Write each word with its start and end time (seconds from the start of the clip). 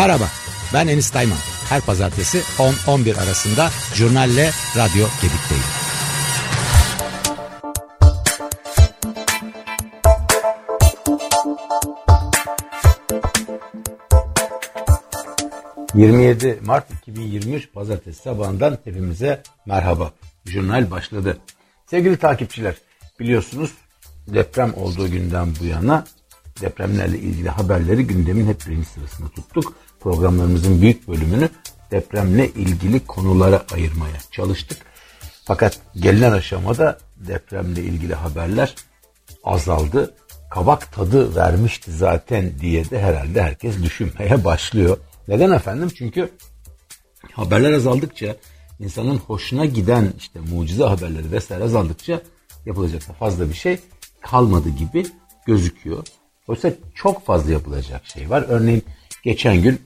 Merhaba, 0.00 0.28
ben 0.74 0.86
Enis 0.86 1.10
Tayman. 1.10 1.38
Her 1.68 1.80
pazartesi 1.80 2.38
10-11 2.38 3.16
arasında 3.16 3.70
Jurnal'le 3.94 4.50
Radyo 4.76 5.06
Gedik'teyim. 5.22 5.64
...27 15.94 16.66
Mart 16.66 16.90
2023 16.90 17.72
Pazartesi 17.72 18.22
sabahından 18.22 18.78
hepimize 18.84 19.42
merhaba. 19.66 20.12
Jurnal 20.44 20.90
başladı. 20.90 21.38
Sevgili 21.86 22.16
takipçiler, 22.16 22.74
biliyorsunuz 23.18 23.70
deprem 24.28 24.74
olduğu 24.74 25.10
günden 25.10 25.48
bu 25.60 25.64
yana 25.64 26.04
depremlerle 26.60 27.18
ilgili 27.18 27.48
haberleri 27.48 28.06
gündemin 28.06 28.46
hep 28.46 28.66
birinci 28.66 28.88
sırasında 28.88 29.28
tuttuk. 29.28 29.74
Programlarımızın 30.00 30.82
büyük 30.82 31.08
bölümünü 31.08 31.48
depremle 31.90 32.48
ilgili 32.48 33.06
konulara 33.06 33.64
ayırmaya 33.72 34.16
çalıştık. 34.30 34.78
Fakat 35.44 35.78
gelinen 35.96 36.32
aşamada 36.32 36.98
depremle 37.16 37.82
ilgili 37.82 38.14
haberler 38.14 38.74
azaldı. 39.44 40.14
Kabak 40.50 40.92
tadı 40.92 41.36
vermişti 41.36 41.92
zaten 41.92 42.52
diye 42.60 42.90
de 42.90 43.02
herhalde 43.02 43.42
herkes 43.42 43.82
düşünmeye 43.82 44.44
başlıyor. 44.44 44.96
Neden 45.28 45.50
efendim? 45.50 45.88
Çünkü 45.94 46.30
haberler 47.32 47.72
azaldıkça 47.72 48.36
insanın 48.80 49.16
hoşuna 49.16 49.66
giden 49.66 50.12
işte 50.18 50.40
mucize 50.40 50.84
haberleri 50.84 51.32
vesaire 51.32 51.64
azaldıkça 51.64 52.22
yapılacak 52.66 53.08
da 53.08 53.12
fazla 53.12 53.48
bir 53.48 53.54
şey 53.54 53.78
kalmadı 54.20 54.68
gibi 54.68 55.06
gözüküyor. 55.46 56.06
Oysa 56.48 56.72
çok 56.94 57.26
fazla 57.26 57.52
yapılacak 57.52 58.06
şey 58.06 58.30
var. 58.30 58.44
Örneğin 58.48 58.84
geçen 59.24 59.62
gün 59.62 59.80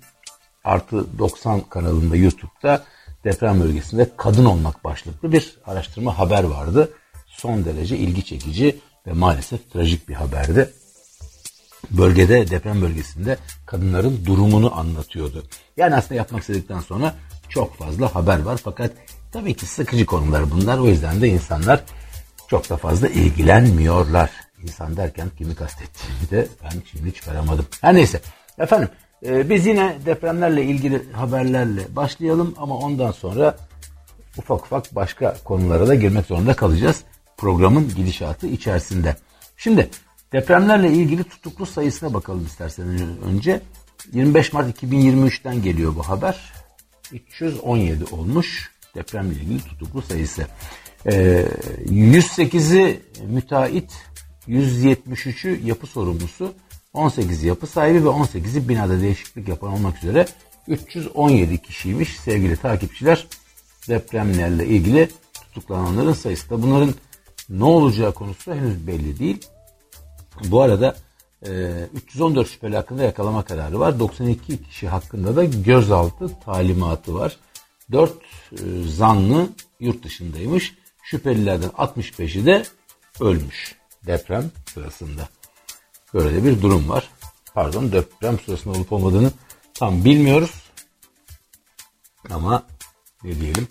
artı 0.65 1.19
90 1.19 1.61
kanalında 1.61 2.17
YouTube'da 2.17 2.85
deprem 3.25 3.61
bölgesinde 3.61 4.11
kadın 4.17 4.45
olmak 4.45 4.85
başlıklı 4.85 5.33
bir 5.33 5.57
araştırma 5.67 6.19
haber 6.19 6.45
vardı. 6.45 6.93
Son 7.27 7.65
derece 7.65 7.97
ilgi 7.97 8.25
çekici 8.25 8.81
ve 9.07 9.13
maalesef 9.13 9.73
trajik 9.73 10.09
bir 10.09 10.15
haberdi. 10.15 10.71
Bölgede 11.91 12.51
deprem 12.51 12.83
bölgesinde 12.83 13.39
kadınların 13.67 14.27
durumunu 14.27 14.79
anlatıyordu. 14.79 15.45
Yani 15.77 15.95
aslında 15.95 16.15
yapmak 16.15 16.41
istedikten 16.41 16.81
sonra 16.81 17.15
çok 17.49 17.77
fazla 17.77 18.15
haber 18.15 18.43
var 18.43 18.61
fakat 18.65 18.91
tabii 19.33 19.55
ki 19.55 19.67
sıkıcı 19.67 20.07
konular 20.07 20.51
bunlar. 20.51 20.79
O 20.79 20.87
yüzden 20.87 21.21
de 21.21 21.29
insanlar 21.29 21.85
çok 22.49 22.71
da 22.71 22.77
fazla 22.77 23.09
ilgilenmiyorlar. 23.09 24.31
İnsan 24.63 24.97
derken 24.97 25.31
kimi 25.39 25.55
kastettiğimi 25.55 26.31
de 26.31 26.49
ben 26.63 26.83
şimdi 26.91 27.15
çıkaramadım. 27.15 27.67
Her 27.81 27.95
neyse. 27.95 28.21
Efendim 28.59 28.89
e, 29.25 29.51
biz 29.51 29.67
yine 29.67 29.97
depremlerle 30.07 30.65
ilgili 30.65 31.13
haberlerle 31.13 31.97
başlayalım 31.97 32.55
ama 32.59 32.79
ondan 32.79 33.11
sonra 33.11 33.57
ufak 34.39 34.65
ufak 34.65 34.95
başka 34.95 35.37
konulara 35.45 35.87
da 35.87 35.95
girmek 35.95 36.27
zorunda 36.27 36.57
kalacağız. 36.57 37.05
Programın 37.37 37.93
gidişatı 37.97 38.47
içerisinde. 38.47 39.17
Şimdi 39.57 39.91
depremlerle 40.33 40.93
ilgili 40.93 41.25
tutuklu 41.25 41.67
sayısına 41.67 42.15
bakalım 42.15 42.45
isterseniz 42.47 43.03
önce. 43.25 43.61
25 44.13 44.53
Mart 44.53 44.83
2023'ten 44.83 45.63
geliyor 45.63 45.97
bu 45.97 46.03
haber. 46.03 46.53
317 47.13 48.05
olmuş 48.05 48.71
depremle 48.95 49.35
ilgili 49.35 49.61
tutuklu 49.61 50.03
sayısı. 50.03 50.47
Ee, 51.07 51.47
108'i 51.87 53.01
müteahhit 53.27 53.93
173'ü 54.49 55.67
yapı 55.67 55.87
sorumlusu, 55.87 56.55
18'i 56.95 57.47
yapı 57.47 57.67
sahibi 57.67 58.05
ve 58.05 58.09
18'i 58.09 58.69
binada 58.69 59.01
değişiklik 59.01 59.49
yapan 59.49 59.73
olmak 59.73 59.99
üzere 59.99 60.27
317 60.69 61.63
kişiymiş 61.63 62.17
sevgili 62.21 62.57
takipçiler. 62.57 63.27
Depremlerle 63.89 64.67
ilgili 64.67 65.11
tutuklananların 65.35 66.13
sayısı 66.13 66.51
da 66.51 66.63
bunların 66.63 66.95
ne 67.49 67.65
olacağı 67.65 68.15
konusu 68.15 68.55
henüz 68.55 68.87
belli 68.87 69.19
değil. 69.19 69.47
Bu 70.45 70.63
arada 70.63 70.97
314 71.95 72.49
şüpheli 72.49 72.77
hakkında 72.77 73.03
yakalama 73.03 73.45
kararı 73.45 73.81
var. 73.81 73.99
92 73.99 74.63
kişi 74.63 74.89
hakkında 74.89 75.37
da 75.37 75.45
gözaltı 75.45 76.31
talimatı 76.45 77.15
var. 77.15 77.37
4 77.93 78.13
zanlı 78.87 79.49
yurt 79.81 80.05
dışındaymış. 80.05 80.75
Şüphelilerden 81.03 81.69
65'i 81.71 82.47
de 82.47 82.65
ölmüş 83.21 83.77
deprem 84.07 84.51
sırasında. 84.75 85.29
Böyle 86.15 86.35
de 86.35 86.45
bir 86.45 86.63
durum 86.63 86.89
var. 86.89 87.11
Pardon 87.55 87.93
deprem 87.93 88.39
sırasında 88.39 88.79
olup 88.79 88.93
olmadığını 88.93 89.33
tam 89.75 90.05
bilmiyoruz. 90.05 90.51
Ama 92.31 92.67
ne 93.25 93.41
diyelim 93.41 93.69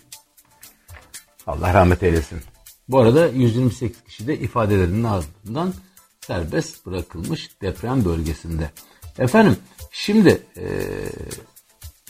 Allah 1.46 1.74
rahmet 1.74 2.02
eylesin. 2.02 2.40
Bu 2.88 2.98
arada 2.98 3.26
128 3.26 4.04
kişi 4.04 4.26
de 4.26 4.38
ifadelerinin 4.38 5.04
ardından 5.04 5.74
serbest 6.20 6.86
bırakılmış 6.86 7.60
deprem 7.62 8.04
bölgesinde. 8.04 8.70
Efendim 9.18 9.56
şimdi 9.90 10.42
ee, 10.56 10.70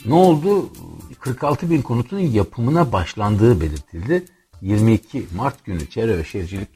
ne 0.05 0.13
oldu? 0.13 0.69
46 1.19 1.69
bin 1.69 1.81
konutun 1.81 2.19
yapımına 2.19 2.91
başlandığı 2.91 3.61
belirtildi. 3.61 4.25
22 4.61 5.27
Mart 5.35 5.65
günü 5.65 5.89
Çevre 5.89 6.17
ve 6.17 6.23
Şehircilik 6.23 6.69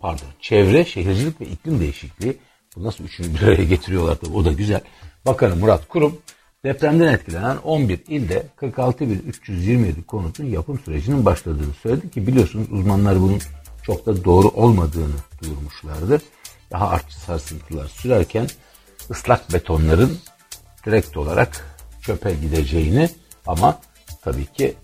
pardon 0.00 0.28
Çevre, 0.40 0.84
Şehircilik 0.84 1.40
ve 1.40 1.46
iklim 1.46 1.80
Değişikliği 1.80 2.38
nasıl 2.76 3.04
üçünü 3.04 3.34
bir 3.34 3.42
araya 3.42 3.64
getiriyorlar 3.64 4.14
tabii 4.14 4.36
o 4.36 4.44
da 4.44 4.52
güzel. 4.52 4.80
Bakanı 5.26 5.56
Murat 5.56 5.88
Kurum 5.88 6.18
depremden 6.64 7.12
etkilenen 7.12 7.56
11 7.56 8.00
ilde 8.08 8.46
46.327 8.60 10.04
konutun 10.04 10.44
yapım 10.44 10.78
sürecinin 10.78 11.24
başladığını 11.24 11.74
söyledi 11.82 12.10
ki 12.10 12.26
biliyorsunuz 12.26 12.66
uzmanlar 12.70 13.20
bunun 13.20 13.40
çok 13.82 14.06
da 14.06 14.24
doğru 14.24 14.48
olmadığını 14.48 15.14
duyurmuşlardı. 15.42 16.22
Daha 16.70 16.88
artçı 16.88 17.20
sarsıntılar 17.20 17.88
sürerken 17.88 18.48
ıslak 19.10 19.52
betonların 19.52 20.18
direkt 20.86 21.16
olarak 21.16 21.66
çöpe 22.02 22.34
gideceğini 22.34 23.08
ama 23.46 23.78
tabii 24.22 24.46
ki 24.46 24.74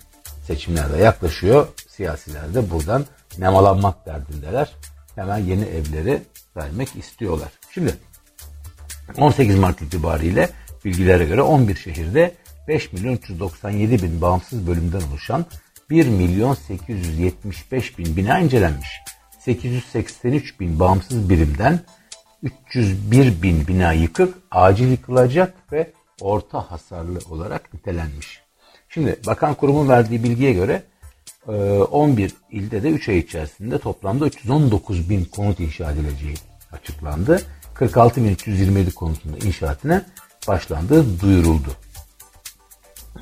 seçimler 0.46 0.92
de 0.92 0.96
yaklaşıyor. 0.96 1.68
Siyasiler 1.88 2.54
de 2.54 2.70
buradan 2.70 3.06
nemalanmak 3.38 4.06
derdindeler. 4.06 4.72
Hemen 5.14 5.38
yeni 5.38 5.64
evleri 5.64 6.22
vermek 6.56 6.96
istiyorlar. 6.96 7.52
Şimdi 7.76 7.94
18 9.18 9.58
Mart 9.58 9.82
itibariyle 9.82 10.50
bilgilere 10.84 11.24
göre 11.24 11.42
11 11.42 11.76
şehirde 11.76 12.34
5 12.68 12.92
milyon 12.92 13.12
397 13.12 14.02
bin 14.02 14.20
bağımsız 14.20 14.66
bölümden 14.66 15.00
oluşan 15.10 15.46
1 15.90 16.06
milyon 16.06 16.54
875 16.54 17.98
bin 17.98 18.16
bina 18.16 18.38
incelenmiş. 18.38 18.88
883 19.40 20.60
bin 20.60 20.80
bağımsız 20.80 21.30
birimden 21.30 21.80
301 22.42 23.42
bin 23.42 23.66
bina 23.66 23.92
yıkık, 23.92 24.34
acil 24.50 24.90
yıkılacak 24.90 25.72
ve 25.72 25.92
orta 26.20 26.70
hasarlı 26.70 27.18
olarak 27.30 27.74
nitelenmiş. 27.74 28.40
Şimdi 28.88 29.20
bakan 29.26 29.54
kurumun 29.54 29.88
verdiği 29.88 30.24
bilgiye 30.24 30.52
göre 30.52 30.82
11 31.46 32.34
ilde 32.50 32.82
de 32.82 32.90
3 32.90 33.08
ay 33.08 33.18
içerisinde 33.18 33.78
toplamda 33.78 34.26
319 34.26 35.10
bin 35.10 35.24
konut 35.24 35.60
inşa 35.60 35.92
edileceği 35.92 36.34
açıklandı. 36.72 37.42
46.327 37.80 38.94
konutunda 38.94 39.46
inşaatına 39.46 40.04
başlandığı 40.48 41.20
duyuruldu. 41.20 41.76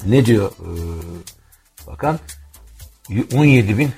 Ne 0.07 0.27
diyor 0.27 0.53
bakan? 1.87 2.19
17 3.35 3.79
bin 3.79 3.93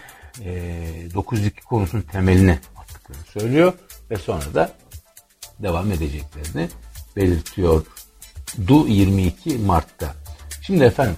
902 1.14 1.62
konutun 1.62 2.00
temeline 2.00 2.58
attıklarını 2.76 3.24
söylüyor 3.24 3.72
ve 4.10 4.16
sonra 4.16 4.54
da 4.54 4.72
devam 5.58 5.92
edeceklerini 5.92 6.68
belirtiyor. 7.16 7.86
Du 8.66 8.88
22 8.88 9.58
Mart'ta. 9.58 10.14
Şimdi 10.62 10.84
efendim 10.84 11.16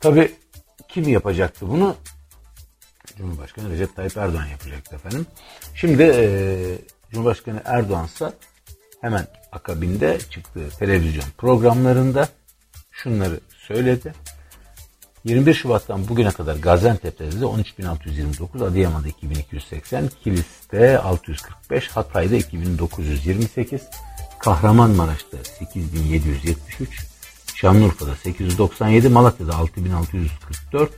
tabi 0.00 0.34
kim 0.88 1.08
yapacaktı 1.08 1.68
bunu? 1.68 1.96
Cumhurbaşkanı 3.16 3.70
Recep 3.70 3.96
Tayyip 3.96 4.16
Erdoğan 4.16 4.46
yapacaktı 4.46 4.94
efendim. 4.94 5.26
Şimdi 5.74 6.02
e, 6.02 6.78
Cumhurbaşkanı 7.14 7.62
Erdoğan 7.64 8.08
hemen 9.00 9.26
akabinde 9.52 10.18
çıktığı 10.30 10.68
televizyon 10.78 11.24
programlarında 11.38 12.28
şunları 12.90 13.40
söyledi. 13.66 14.14
21 15.24 15.54
Şubat'tan 15.54 16.08
bugüne 16.08 16.30
kadar 16.30 16.56
Gaziantep'te 16.56 17.32
de 17.32 17.44
13.629, 17.44 18.64
Adıyaman'da 18.64 19.08
2280, 19.08 20.08
Kilis'te 20.24 20.98
645, 20.98 21.88
Hatay'da 21.88 22.36
2928, 22.36 23.82
Kahramanmaraş'ta 24.38 25.36
8773, 25.58 27.06
Şanlıurfa'da 27.54 28.16
897, 28.16 29.08
Malatya'da 29.08 29.54
6644, 29.56 30.92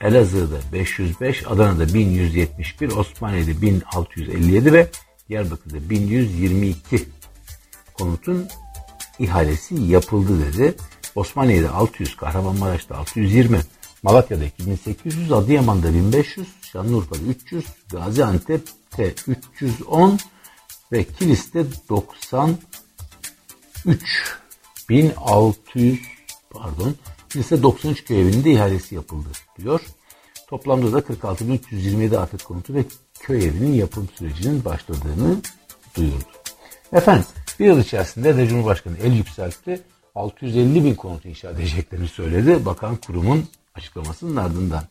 Elazığ'da 0.00 0.56
505, 0.72 1.46
Adana'da 1.46 1.94
1171, 1.94 2.90
Osmaniye'de 2.90 3.62
1657 3.62 4.72
ve 4.72 4.88
Diyarbakır'da 5.28 5.90
1122 5.90 7.08
konutun 7.94 8.48
ihalesi 9.18 9.74
yapıldı 9.74 10.46
dedi. 10.46 10.74
Osmaniye'de 11.14 11.68
600, 11.68 12.16
Kahramanmaraş'ta 12.16 12.96
620, 12.96 13.60
Malatya'da 14.02 14.44
2800, 14.44 15.32
Adıyaman'da 15.32 15.94
1500, 15.94 16.48
Şanlıurfa'da 16.62 17.22
300, 17.22 17.64
Gaziantep'te 17.90 19.14
310 19.26 20.18
ve 20.92 21.04
Kilis'te 21.04 21.64
93 21.88 22.58
1600 24.88 25.98
pardon 26.50 26.94
Kilis'te 27.28 27.62
93 27.62 28.04
köy 28.04 28.20
evinde 28.20 28.50
ihalesi 28.50 28.94
yapıldı 28.94 29.28
diyor. 29.58 29.80
Toplamda 30.48 30.92
da 30.92 30.98
46.327 30.98 32.18
afet 32.18 32.42
konutu 32.42 32.74
ve 32.74 32.84
köy 33.24 33.44
evinin 33.44 33.72
yapım 33.72 34.08
sürecinin 34.18 34.64
başladığını 34.64 35.36
duyurdu. 35.96 36.34
Efendim 36.92 37.24
bir 37.60 37.66
yıl 37.66 37.78
içerisinde 37.80 38.36
de 38.36 38.48
Cumhurbaşkanı 38.48 38.96
el 38.98 39.12
yükseltti. 39.12 39.82
650 40.14 40.84
bin 40.84 40.94
konut 40.94 41.24
inşa 41.26 41.50
edeceklerini 41.50 42.08
söyledi. 42.08 42.66
Bakan 42.66 42.96
kurumun 42.96 43.44
açıklamasının 43.74 44.36
ardından. 44.36 44.84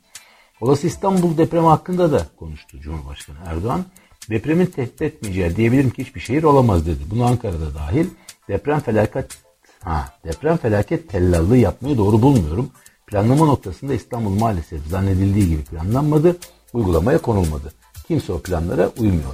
Olası 0.61 0.87
İstanbul 0.87 1.37
depremi 1.37 1.67
hakkında 1.67 2.11
da 2.11 2.27
konuştu 2.39 2.79
Cumhurbaşkanı 2.79 3.37
Erdoğan. 3.45 3.85
Depremin 4.29 4.65
tehdit 4.65 5.01
etmeyeceği 5.01 5.55
diyebilirim 5.55 5.89
ki 5.89 6.03
hiçbir 6.03 6.21
şehir 6.21 6.43
olamaz 6.43 6.87
dedi. 6.87 7.03
Bunu 7.11 7.25
Ankara'da 7.25 7.75
dahil. 7.75 8.07
Deprem 8.47 8.79
felaket 8.79 9.37
ha, 9.83 10.13
deprem 10.25 10.57
felaket 10.57 11.09
tellallığı 11.09 11.57
yapmayı 11.57 11.97
doğru 11.97 12.21
bulmuyorum. 12.21 12.71
Planlama 13.07 13.45
noktasında 13.45 13.93
İstanbul 13.93 14.39
maalesef 14.39 14.87
zannedildiği 14.87 15.49
gibi 15.49 15.63
planlanmadı, 15.63 16.37
uygulamaya 16.73 17.17
konulmadı. 17.17 17.82
Kimse 18.13 18.33
o 18.33 18.41
planlara 18.41 18.89
uymuyor. 18.97 19.33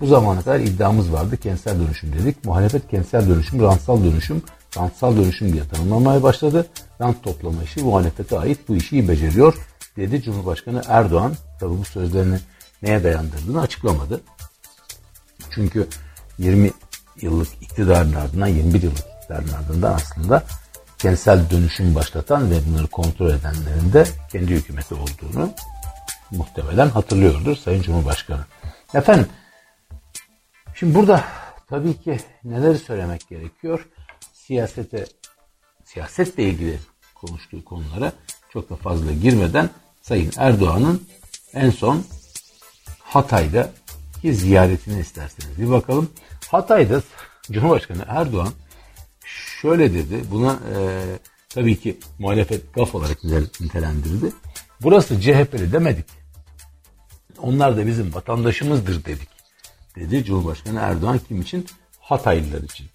Bu 0.00 0.06
zamana 0.06 0.42
kadar 0.42 0.60
iddiamız 0.60 1.12
vardı. 1.12 1.36
Kentsel 1.36 1.80
dönüşüm 1.80 2.12
dedik. 2.12 2.44
Muhalefet 2.44 2.88
kentsel 2.88 3.28
dönüşüm, 3.28 3.62
rantsal 3.62 4.04
dönüşüm, 4.04 4.42
rantsal 4.76 5.16
dönüşüm 5.16 5.52
diye 5.52 5.68
tanımlamaya 5.68 6.22
başladı. 6.22 6.66
Rant 7.00 7.22
toplama 7.22 7.62
işi 7.62 7.82
muhalefete 7.82 8.38
ait 8.38 8.58
bu 8.68 8.76
işi 8.76 8.96
iyi 8.96 9.08
beceriyor 9.08 9.54
dedi 9.96 10.22
Cumhurbaşkanı 10.22 10.82
Erdoğan. 10.88 11.34
Tabi 11.60 11.78
bu 11.78 11.84
sözlerini 11.84 12.38
neye 12.82 13.04
dayandırdığını 13.04 13.60
açıklamadı. 13.60 14.20
Çünkü 15.50 15.86
20 16.38 16.70
yıllık 17.20 17.48
iktidarın 17.60 18.12
ardından 18.12 18.46
21 18.46 18.82
yıllık 18.82 18.98
iktidarın 18.98 19.48
ardından 19.48 19.92
aslında 19.92 20.44
kentsel 20.98 21.50
dönüşüm 21.50 21.94
başlatan 21.94 22.50
ve 22.50 22.54
bunları 22.68 22.86
kontrol 22.86 23.30
edenlerin 23.30 23.92
de 23.92 24.04
kendi 24.32 24.54
hükümeti 24.54 24.94
olduğunu 24.94 25.50
muhtemelen 26.30 26.88
hatırlıyordur 26.88 27.56
Sayın 27.56 27.82
Cumhurbaşkanı. 27.82 28.44
Efendim 28.94 29.26
Şimdi 30.80 30.94
burada 30.94 31.24
tabii 31.68 32.02
ki 32.02 32.18
neler 32.44 32.74
söylemek 32.74 33.28
gerekiyor? 33.28 33.88
Siyasete, 34.32 35.06
siyasetle 35.84 36.42
ilgili 36.42 36.78
konuştuğu 37.14 37.64
konulara 37.64 38.12
çok 38.52 38.70
da 38.70 38.76
fazla 38.76 39.12
girmeden 39.12 39.70
Sayın 40.02 40.32
Erdoğan'ın 40.36 41.06
en 41.54 41.70
son 41.70 42.04
Hatay'da 43.00 43.70
ki 44.22 44.34
ziyaretini 44.34 45.00
isterseniz 45.00 45.58
bir 45.58 45.70
bakalım. 45.70 46.10
Hatay'da 46.48 47.02
Cumhurbaşkanı 47.50 48.04
Erdoğan 48.08 48.52
şöyle 49.60 49.94
dedi. 49.94 50.24
Buna 50.30 50.52
e, 50.52 51.02
tabii 51.48 51.80
ki 51.80 51.98
muhalefet 52.18 52.74
gaf 52.74 52.94
olarak 52.94 53.24
nitelendirdi. 53.60 54.32
Burası 54.82 55.20
CHP'li 55.20 55.72
demedik. 55.72 56.19
Onlar 57.42 57.76
da 57.76 57.86
bizim 57.86 58.14
vatandaşımızdır 58.14 59.04
dedik 59.04 59.28
dedi 59.96 60.24
Cumhurbaşkanı 60.24 60.78
Erdoğan 60.78 61.20
kim 61.28 61.40
için? 61.40 61.66
Hataylılar 62.00 62.62
için. 62.62 62.86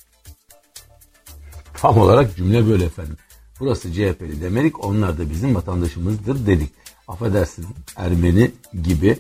Tam 1.74 1.98
olarak 1.98 2.36
cümle 2.36 2.68
böyle 2.68 2.86
efendim. 2.86 3.18
Burası 3.60 3.94
CHP'li 3.94 4.42
demedik 4.42 4.86
onlar 4.86 5.18
da 5.18 5.30
bizim 5.30 5.56
vatandaşımızdır 5.56 6.46
dedik. 6.48 6.72
Affedersin 7.08 7.66
Ermeni 7.96 8.52
gibi 8.84 9.20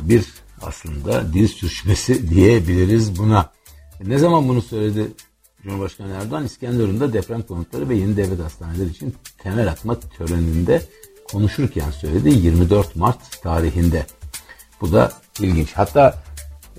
bir 0.00 0.24
aslında 0.62 1.32
dil 1.32 1.48
sürçmesi 1.48 2.30
diyebiliriz 2.30 3.18
buna. 3.18 3.52
Ne 4.04 4.18
zaman 4.18 4.48
bunu 4.48 4.62
söyledi 4.62 5.12
Cumhurbaşkanı 5.62 6.12
Erdoğan? 6.12 6.44
İskenderun'da 6.44 7.12
deprem 7.12 7.42
konutları 7.42 7.88
ve 7.88 7.94
yeni 7.94 8.16
devlet 8.16 8.40
hastaneleri 8.40 8.90
için 8.90 9.14
temel 9.38 9.70
atma 9.70 10.00
töreninde 10.00 10.82
konuşurken 11.32 11.90
söyledi 11.90 12.28
24 12.28 12.96
Mart 12.96 13.42
tarihinde. 13.42 14.06
Bu 14.80 14.92
da 14.92 15.12
ilginç. 15.40 15.72
Hatta 15.72 16.22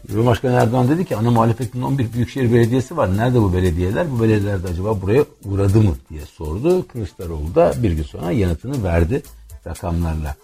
Cumhurbaşkanı 0.08 0.54
Erdoğan 0.54 0.90
dedi 0.90 1.06
ki 1.06 1.16
ana 1.16 1.32
muhalefetin 1.32 1.82
11 1.82 2.14
büyükşehir 2.14 2.54
belediyesi 2.54 2.98
var. 2.98 3.18
Nerede 3.18 3.42
bu 3.42 3.54
belediyeler? 3.54 4.12
Bu 4.12 4.22
belediyeler 4.22 4.64
de 4.64 4.68
acaba 4.68 5.02
buraya 5.02 5.26
uğradı 5.46 5.82
mı 5.82 5.96
diye 6.10 6.26
sordu. 6.26 6.88
Kılıçdaroğlu 6.88 7.56
da 7.56 7.74
bir 7.84 7.92
gün 7.92 8.04
sonra 8.04 8.32
yanıtını 8.32 8.84
verdi 8.84 9.24
rakamlarla. 9.68 10.36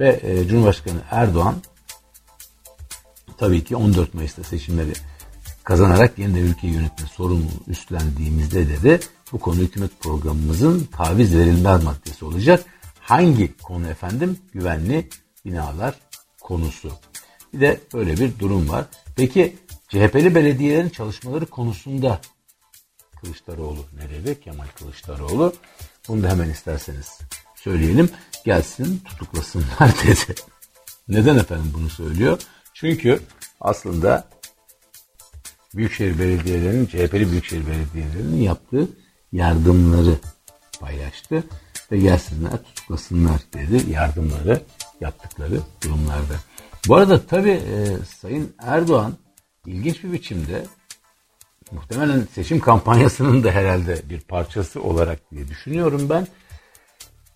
Ve 0.00 0.20
e, 0.22 0.48
Cumhurbaşkanı 0.48 1.00
Erdoğan 1.10 1.54
tabii 3.38 3.64
ki 3.64 3.76
14 3.76 4.14
Mayıs'ta 4.14 4.44
seçimleri 4.44 4.92
kazanarak 5.64 6.18
yeniden 6.18 6.42
ülkeyi 6.42 6.72
yönetme 6.72 7.06
sorumluluğu 7.06 7.64
üstlendiğimizde 7.66 8.68
dedi 8.68 9.00
bu 9.32 9.38
konu 9.38 9.56
hükümet 9.56 10.00
programımızın 10.00 10.88
taviz 10.96 11.36
verilmez 11.36 11.84
maddesi 11.84 12.24
olacak. 12.24 12.64
Hangi 13.00 13.56
konu 13.56 13.88
efendim? 13.88 14.38
Güvenli 14.52 15.08
binalar 15.44 15.94
konusu. 16.44 16.92
Bir 17.52 17.60
de 17.60 17.80
böyle 17.94 18.16
bir 18.16 18.38
durum 18.38 18.68
var. 18.68 18.84
Peki 19.16 19.56
CHP'li 19.88 20.34
belediyelerin 20.34 20.88
çalışmaları 20.88 21.46
konusunda 21.46 22.20
Kılıçdaroğlu 23.20 23.84
ne? 24.26 24.40
Kemal 24.40 24.66
Kılıçdaroğlu. 24.78 25.54
Bunu 26.08 26.22
da 26.22 26.30
hemen 26.30 26.50
isterseniz 26.50 27.18
söyleyelim. 27.56 28.10
Gelsin 28.44 29.02
tutuklasınlar 29.04 29.94
dedi. 30.04 30.40
Neden 31.08 31.36
efendim 31.36 31.72
bunu 31.74 31.90
söylüyor? 31.90 32.40
Çünkü 32.74 33.20
aslında 33.60 34.28
Büyükşehir 35.74 36.18
Belediyelerinin, 36.18 36.86
CHP'li 36.86 37.30
Büyükşehir 37.30 37.66
Belediyelerinin 37.66 38.42
yaptığı 38.42 38.88
yardımları 39.32 40.16
paylaştı. 40.80 41.44
Ve 41.92 41.98
gelsinler 41.98 42.62
tutuklasınlar 42.62 43.40
dedi 43.52 43.90
yardımları 43.90 44.62
yaptıkları 45.04 45.60
durumlarda. 45.84 46.34
Bu 46.88 46.96
arada 46.96 47.26
tabii 47.26 47.50
e, 47.50 47.86
Sayın 48.20 48.54
Erdoğan 48.58 49.14
ilginç 49.66 50.04
bir 50.04 50.12
biçimde 50.12 50.64
muhtemelen 51.72 52.26
seçim 52.34 52.60
kampanyasının 52.60 53.44
da 53.44 53.50
herhalde 53.50 54.02
bir 54.10 54.20
parçası 54.20 54.82
olarak 54.82 55.30
diye 55.30 55.48
düşünüyorum 55.48 56.10
ben. 56.10 56.26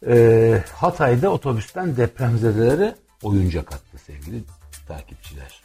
E, 0.07 0.64
Hatay'da 0.75 1.31
otobüsten 1.31 1.97
depremzedelere 1.97 2.97
oyuncak 3.23 3.73
attı 3.73 3.99
sevgili 4.07 4.42
takipçiler. 4.88 5.62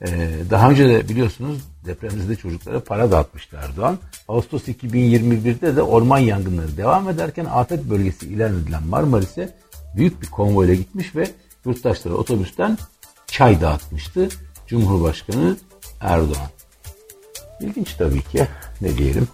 E, 0.00 0.30
daha 0.50 0.70
önce 0.70 0.88
de 0.88 1.08
biliyorsunuz 1.08 1.58
depremzede 1.84 2.36
çocuklara 2.36 2.80
para 2.80 3.10
dağıtmıştı 3.10 3.56
Erdoğan. 3.56 3.98
Ağustos 4.28 4.68
2021'de 4.68 5.76
de 5.76 5.82
orman 5.82 6.18
yangınları 6.18 6.76
devam 6.76 7.08
ederken 7.08 7.44
afet 7.44 7.84
bölgesi 7.84 8.26
ilan 8.26 8.54
edilen 8.54 8.82
Marmaris'e 8.86 9.54
büyük 9.96 10.22
bir 10.22 10.30
konvoyla 10.30 10.74
gitmiş 10.74 11.16
ve 11.16 11.30
yurttaşlara 11.64 12.14
otobüsten 12.14 12.78
çay 13.26 13.60
dağıtmıştı 13.60 14.28
Cumhurbaşkanı 14.66 15.56
Erdoğan. 16.00 16.48
İlginç 17.60 17.94
tabii 17.94 18.22
ki 18.22 18.46
ne 18.80 18.98
diyelim. 18.98 19.28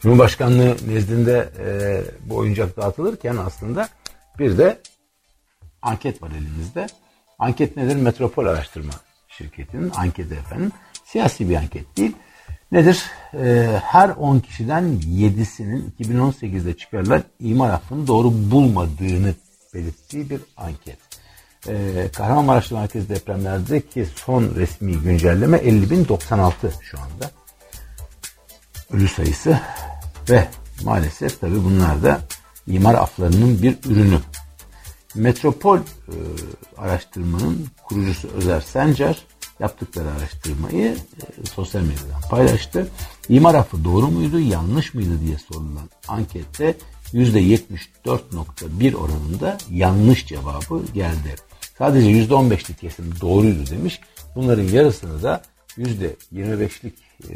Cumhurbaşkanlığı 0.00 0.76
nezdinde 0.88 1.52
e, 1.58 1.66
bu 2.28 2.36
oyuncak 2.36 2.76
dağıtılırken 2.76 3.36
aslında 3.36 3.88
bir 4.38 4.58
de 4.58 4.80
anket 5.82 6.22
var 6.22 6.30
elimizde. 6.30 6.86
Anket 7.38 7.76
nedir? 7.76 7.96
Metropol 7.96 8.46
Araştırma 8.46 8.92
Şirketi'nin 9.28 9.92
anketi 9.94 10.34
efendim. 10.34 10.72
Siyasi 11.04 11.48
bir 11.48 11.56
anket 11.56 11.96
değil. 11.96 12.16
Nedir? 12.72 13.04
E, 13.34 13.78
her 13.82 14.08
10 14.08 14.38
kişiden 14.38 14.84
7'sinin 14.84 15.94
2018'de 16.00 16.76
çıkarılan 16.76 17.24
imar 17.40 17.70
affını 17.70 18.06
doğru 18.06 18.32
bulmadığını 18.50 19.34
belirttiği 19.74 20.30
bir 20.30 20.40
anket. 20.56 20.98
Ee, 21.68 22.08
Kahramanmaraş'ta 22.16 22.80
merkez 22.80 23.08
depremlerdeki 23.08 24.06
son 24.16 24.54
resmi 24.54 24.92
güncelleme 24.92 25.56
50.096 25.56 26.52
şu 26.82 26.98
anda. 26.98 27.30
Ölü 28.90 29.08
sayısı 29.08 29.60
ve 30.30 30.48
maalesef 30.84 31.40
tabi 31.40 31.64
bunlar 31.64 32.02
da 32.02 32.20
imar 32.66 32.94
aflarının 32.94 33.62
bir 33.62 33.78
ürünü. 33.86 34.20
Metropol 35.14 35.78
e, 35.78 35.82
araştırmanın 36.78 37.66
kurucusu 37.84 38.28
Özer 38.28 38.60
Sencer 38.60 39.26
yaptıkları 39.64 40.08
araştırmayı 40.10 40.86
e, 40.86 41.46
sosyal 41.54 41.82
medyadan 41.82 42.20
paylaştı. 42.30 42.88
İmar 43.28 43.54
affı 43.54 43.84
doğru 43.84 44.06
muydu, 44.06 44.40
yanlış 44.40 44.94
mıydı 44.94 45.20
diye 45.20 45.38
sorulan 45.38 45.90
ankette 46.08 46.76
%74.1 47.12 48.94
oranında 48.94 49.58
yanlış 49.70 50.26
cevabı 50.26 50.82
geldi. 50.94 51.34
Sadece 51.78 52.10
%15'lik 52.10 52.80
kesim 52.80 53.12
doğruydu 53.20 53.70
demiş. 53.70 54.00
Bunların 54.34 54.62
yarısını 54.62 55.22
da 55.22 55.42
%25'lik 55.78 56.94
e, 57.30 57.34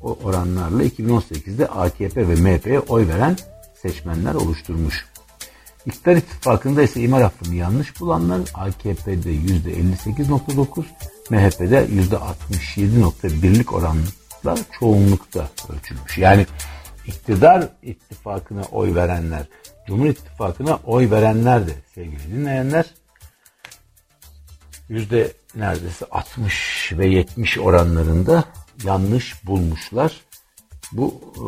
oranlarla 0.00 0.84
2018'de 0.84 1.66
AKP 1.66 2.28
ve 2.28 2.34
MHP'ye 2.34 2.80
oy 2.80 3.08
veren 3.08 3.36
seçmenler 3.82 4.34
oluşturmuş. 4.34 5.06
İktidar 5.86 6.16
ittifakında 6.16 6.82
ise 6.82 7.00
imar 7.00 7.22
affını 7.22 7.54
yanlış 7.54 8.00
bulanlar 8.00 8.40
AKP'de 8.54 9.34
%58.9, 9.34 10.84
MHP'de 11.30 11.86
%67.1'lik 11.86 13.72
oranla 13.72 14.56
çoğunlukta 14.80 15.48
ölçülmüş. 15.68 16.18
Yani 16.18 16.46
iktidar 17.06 17.68
ittifakına 17.82 18.62
oy 18.62 18.94
verenler, 18.94 19.46
Cumhur 19.86 20.06
İttifakı'na 20.06 20.78
oy 20.86 21.10
verenler 21.10 21.66
de 21.66 21.72
sevgili 21.94 22.32
dinleyenler 22.32 22.86
yüzde 24.88 25.32
neredeyse 25.54 26.06
60 26.10 26.92
ve 26.92 27.06
70 27.06 27.58
oranlarında 27.58 28.44
yanlış 28.84 29.46
bulmuşlar 29.46 30.20
bu 30.92 31.20
e, 31.34 31.40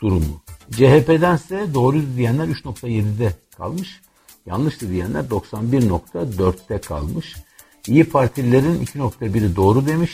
durumu. 0.00 0.42
CHP'dense 0.70 1.74
doğru 1.74 2.02
diyenler 2.16 2.44
3.7'de 2.44 3.32
kalmış. 3.56 4.00
Yanlıştı 4.46 4.90
diyenler 4.90 5.24
91.4'te 5.24 6.80
kalmış. 6.80 7.36
İyi 7.88 8.04
Partililerin 8.04 8.84
2.1'i 8.84 9.56
doğru 9.56 9.86
demiş. 9.86 10.12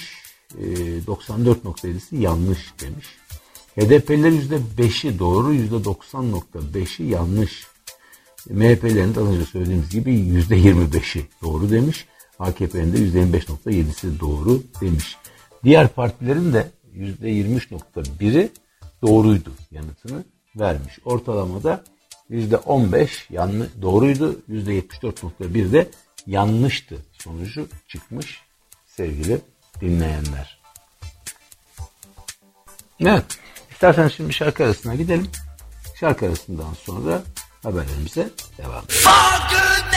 E, 0.59 0.65
94.7'si 1.07 2.17
yanlış 2.17 2.75
demiş. 2.81 3.07
HDP'lilerin 3.77 4.41
%5'i 4.41 5.19
doğru, 5.19 5.55
%90.5'i 5.55 7.07
yanlış. 7.07 7.67
MHP'lerin 8.51 9.15
de 9.15 9.21
az 9.21 9.27
önce 9.27 9.45
söylediğimiz 9.45 9.91
gibi 9.91 10.11
%25'i 10.11 11.27
doğru 11.43 11.71
demiş. 11.71 12.07
AKP'nin 12.39 12.93
de 12.93 13.19
%25.7'si 13.19 14.21
doğru 14.21 14.63
demiş. 14.81 15.17
Diğer 15.65 15.89
partilerin 15.89 16.53
de 16.53 16.71
%23.1'i 16.97 18.51
doğruydu 19.03 19.51
yanıtını 19.71 20.25
vermiş. 20.57 20.99
Ortalamada 21.05 21.85
%15 22.31 23.09
yanlış 23.31 23.69
doğruydu, 23.83 24.41
%74.1 24.51 25.73
de 25.73 25.89
yanlıştı 26.27 26.97
sonucu 27.13 27.69
çıkmış 27.89 28.43
sevgili 28.87 29.41
dinleyenler. 29.81 30.61
Evet, 33.01 33.25
isterseniz 33.71 34.13
şimdi 34.13 34.33
şarkı 34.33 34.65
arasına 34.65 34.95
gidelim. 34.95 35.31
Şarkı 36.01 36.27
arasından 36.27 36.75
sonra 36.75 37.23
haberlerimize 37.63 38.29
devam 38.59 38.85
edelim. 38.85 39.94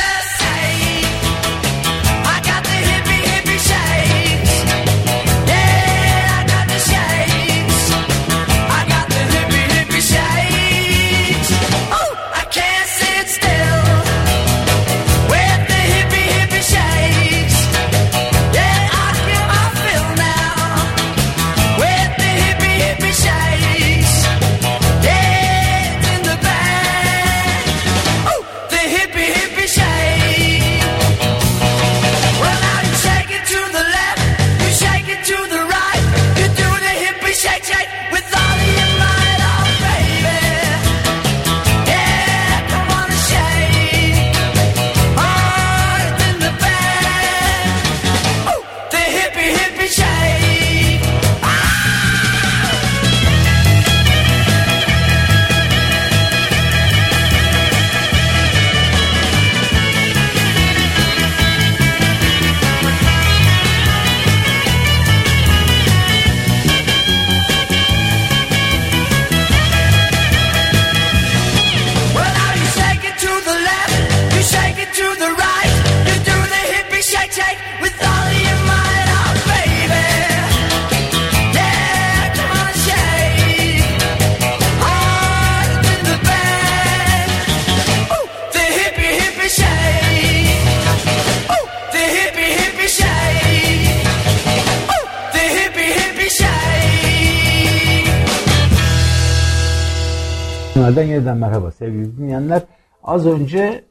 Yeniden 101.28 101.42
merhaba 101.42 101.72
sevgili 101.72 102.18
dinleyenler. 102.18 102.62
Az 103.04 103.26
önce 103.26 103.86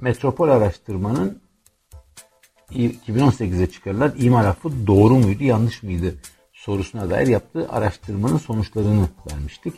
Metropol 0.00 0.48
Araştırma'nın 0.48 1.42
2018'e 2.70 3.70
çıkarılan 3.70 4.14
imar 4.18 4.44
affı 4.44 4.86
doğru 4.86 5.14
muydu 5.14 5.44
yanlış 5.44 5.82
mıydı 5.82 6.14
sorusuna 6.52 7.10
dair 7.10 7.26
yaptığı 7.26 7.68
araştırmanın 7.68 8.38
sonuçlarını 8.38 9.08
vermiştik. 9.30 9.74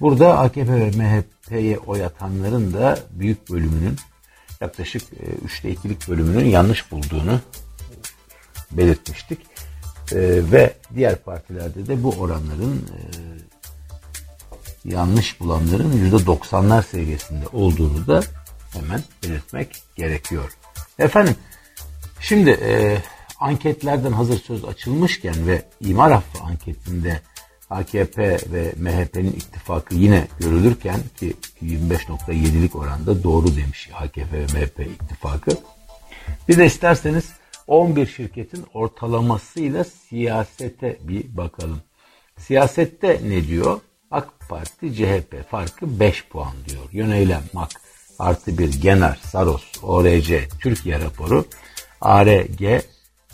Burada 0.00 0.38
AKP 0.38 0.74
ve 0.74 0.90
MHP'ye 0.90 1.78
oy 1.78 2.04
atanların 2.04 2.72
da 2.72 2.98
büyük 3.10 3.50
bölümünün 3.50 3.96
yaklaşık 4.60 5.02
3'te 5.46 5.68
e, 5.68 5.72
2'lik 5.72 6.08
bölümünün 6.08 6.44
yanlış 6.44 6.92
bulduğunu 6.92 7.40
belirtmiştik. 8.70 9.38
E, 10.12 10.18
ve 10.52 10.74
diğer 10.94 11.16
partilerde 11.16 11.86
de 11.86 12.02
bu 12.02 12.10
oranların 12.10 12.76
e, 12.76 12.98
yanlış 14.84 15.40
bulanların 15.40 16.10
%90'lar 16.10 16.82
seviyesinde 16.82 17.46
olduğunu 17.52 18.06
da 18.06 18.22
hemen 18.72 19.00
belirtmek 19.22 19.82
gerekiyor. 19.96 20.52
Efendim 20.98 21.36
şimdi 22.20 22.50
e, 22.50 22.98
anketlerden 23.40 24.12
hazır 24.12 24.38
söz 24.38 24.64
açılmışken 24.64 25.46
ve 25.46 25.62
imar 25.80 26.10
affı 26.10 26.42
anketinde 26.44 27.20
AKP 27.70 28.38
ve 28.52 28.72
MHP'nin 28.76 29.32
ittifakı 29.32 29.94
yine 29.94 30.26
görülürken 30.38 31.00
ki 31.16 31.34
25.7'lik 31.62 32.76
oranda 32.76 33.22
doğru 33.22 33.56
demiş 33.56 33.90
AKP 33.94 34.38
ve 34.38 34.44
MHP 34.44 34.80
ittifakı. 34.80 35.50
Bir 36.48 36.58
de 36.58 36.66
isterseniz 36.66 37.32
11 37.66 38.06
şirketin 38.06 38.64
ortalamasıyla 38.74 39.84
siyasete 39.84 40.98
bir 41.02 41.36
bakalım. 41.36 41.82
Siyasette 42.38 43.20
ne 43.24 43.46
diyor? 43.46 43.80
AK 44.12 44.28
Parti 44.48 44.94
CHP 44.94 45.50
farkı 45.50 46.00
5 46.00 46.24
puan 46.28 46.52
diyor. 46.68 46.82
Yöneylem 46.92 47.42
MAK 47.52 47.70
artı 48.18 48.58
bir 48.58 48.80
Genar, 48.80 49.18
Saros, 49.30 49.62
ORC, 49.82 50.48
Türkiye 50.60 51.00
raporu, 51.00 51.44
ARG, 52.00 52.82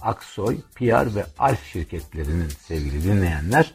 Aksoy, 0.00 0.56
PR 0.74 1.14
ve 1.14 1.26
Alf 1.38 1.64
şirketlerinin 1.72 2.48
sevgili 2.68 3.04
dinleyenler 3.04 3.74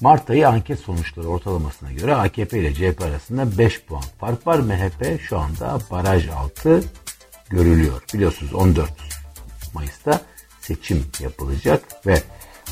Mart 0.00 0.30
ayı 0.30 0.48
anket 0.48 0.80
sonuçları 0.80 1.28
ortalamasına 1.28 1.92
göre 1.92 2.14
AKP 2.14 2.58
ile 2.58 2.74
CHP 2.74 3.02
arasında 3.02 3.58
5 3.58 3.82
puan 3.82 4.04
fark 4.20 4.46
var. 4.46 4.58
MHP 4.58 5.20
şu 5.20 5.38
anda 5.38 5.78
baraj 5.90 6.28
altı 6.28 6.84
görülüyor. 7.50 8.02
Biliyorsunuz 8.14 8.54
14 8.54 8.90
Mayıs'ta 9.74 10.20
seçim 10.60 11.06
yapılacak 11.20 12.06
ve 12.06 12.22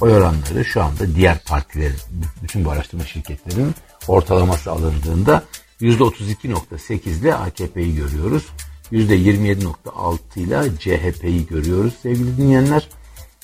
oy 0.01 0.15
oranları 0.15 0.65
şu 0.65 0.83
anda 0.83 1.15
diğer 1.15 1.39
partilerin, 1.45 1.99
bütün 2.43 2.65
bu 2.65 2.71
araştırma 2.71 3.05
şirketlerinin 3.05 3.75
ortalaması 4.09 4.71
alındığında 4.71 5.45
%32.8 5.81 7.21
ile 7.21 7.35
AKP'yi 7.35 7.97
görüyoruz. 7.97 8.47
%27.6 8.93 10.19
ile 10.37 10.77
CHP'yi 10.79 11.47
görüyoruz 11.47 11.95
sevgili 12.03 12.37
dinleyenler. 12.37 12.89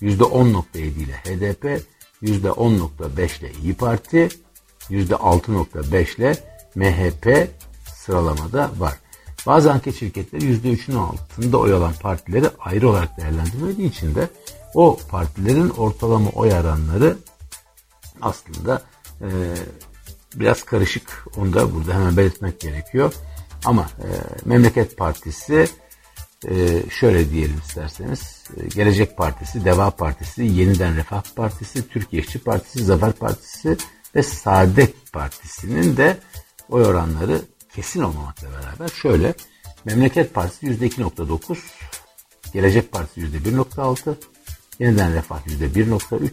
%10.7 0.00 0.78
ile 0.78 1.12
HDP, 1.12 1.82
%10.5 2.22 3.40
ile 3.40 3.52
İyi 3.62 3.74
Parti, 3.74 4.28
%6.5 4.90 6.16
ile 6.16 6.34
MHP 6.74 7.48
sıralamada 7.94 8.70
var. 8.78 8.94
Bazı 9.46 9.72
anket 9.72 9.98
şirketleri 9.98 10.44
%3'ün 10.44 10.96
altında 10.96 11.58
oy 11.58 11.72
alan 11.72 11.92
partileri 11.92 12.46
ayrı 12.58 12.90
olarak 12.90 13.16
değerlendirmediği 13.16 13.88
için 13.88 14.14
de 14.14 14.28
o 14.74 14.98
partilerin 15.10 15.70
ortalama 15.70 16.30
oy 16.30 16.52
oranları 16.52 17.16
aslında 18.20 18.82
e, 19.20 19.28
biraz 20.34 20.62
karışık. 20.62 21.26
Onu 21.36 21.52
da 21.52 21.74
burada 21.74 21.94
hemen 21.94 22.16
belirtmek 22.16 22.60
gerekiyor. 22.60 23.14
Ama 23.64 23.82
e, 23.82 24.08
Memleket 24.44 24.96
Partisi 24.96 25.68
e, 26.48 26.82
şöyle 26.90 27.30
diyelim 27.30 27.60
isterseniz. 27.66 28.44
E, 28.56 28.66
Gelecek 28.68 29.16
Partisi, 29.16 29.64
Deva 29.64 29.90
Partisi, 29.90 30.42
Yeniden 30.42 30.96
Refah 30.96 31.22
Partisi, 31.36 31.88
Türkiye 31.88 32.22
İşçi 32.22 32.38
Partisi, 32.38 32.84
Zafer 32.84 33.12
Partisi 33.12 33.76
ve 34.14 34.22
Saadet 34.22 35.12
Partisi'nin 35.12 35.96
de 35.96 36.18
oy 36.68 36.84
oranları 36.84 37.40
kesin 37.74 38.02
olmamakla 38.02 38.48
beraber 38.50 38.88
şöyle. 38.88 39.34
Memleket 39.84 40.34
Partisi 40.34 40.66
%2.9, 40.66 41.56
Gelecek 42.52 42.92
Partisi 42.92 43.20
%1.6, 43.20 44.14
Yeniden 44.78 45.14
Refah 45.14 45.46
%1.3 45.46 46.30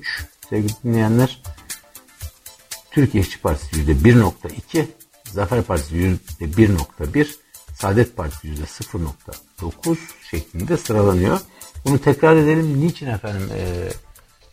sevgili 0.49 0.73
dinleyenler. 0.83 1.41
Türkiye 2.91 3.23
İşçi 3.23 3.41
Partisi 3.41 3.81
%1.2, 3.81 4.85
Zafer 5.25 5.63
Partisi 5.63 5.95
%1.1, 5.95 7.27
Saadet 7.73 8.17
Partisi 8.17 8.47
%0.9 8.47 9.97
şeklinde 10.29 10.77
sıralanıyor. 10.77 11.39
Bunu 11.85 11.99
tekrar 12.01 12.35
edelim. 12.35 12.81
Niçin 12.81 13.07
efendim 13.07 13.49
e, 13.57 13.89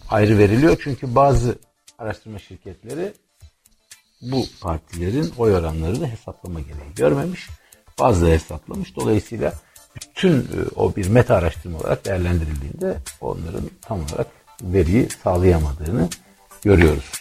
ayrı 0.09 0.39
veriliyor? 0.39 0.81
Çünkü 0.85 1.15
bazı 1.15 1.59
araştırma 1.99 2.39
şirketleri 2.39 3.13
bu 4.23 4.45
partilerin 4.61 5.33
oy 5.39 5.55
oranlarını 5.55 6.09
hesaplama 6.09 6.61
gereği 6.61 6.95
görmemiş. 6.97 7.49
Bazıları 7.99 8.33
hesaplamış. 8.33 8.97
Dolayısıyla 8.97 9.55
bütün 10.03 10.41
e, 10.41 10.47
o 10.77 10.97
bir 10.97 11.09
meta 11.09 11.35
araştırma 11.35 11.79
olarak 11.79 12.05
değerlendirildiğinde 12.05 12.97
onların 13.21 13.71
tam 13.83 13.99
olarak 14.01 14.27
veriyi 14.63 15.09
sağlayamadığını 15.25 16.09
görüyoruz. 16.63 17.13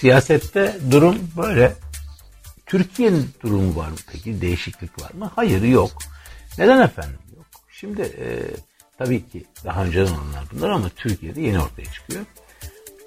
Siyasette 0.00 0.76
durum 0.90 1.18
böyle. 1.36 1.74
Türkiye'nin 2.66 3.30
durumu 3.42 3.76
var 3.76 3.88
mı 3.88 3.96
peki? 4.12 4.40
Değişiklik 4.40 5.02
var 5.02 5.10
mı? 5.14 5.30
Hayır 5.36 5.62
yok. 5.62 5.90
Neden 6.58 6.80
efendim 6.80 7.18
yok? 7.36 7.46
Şimdi 7.70 8.02
e, 8.02 8.26
tabii 8.98 9.28
ki 9.28 9.44
daha 9.64 9.84
önceden 9.84 10.12
olanlar 10.12 10.44
bunlar 10.52 10.70
ama 10.70 10.88
Türkiye'de 10.88 11.40
yeni 11.40 11.60
ortaya 11.60 11.92
çıkıyor. 11.92 12.24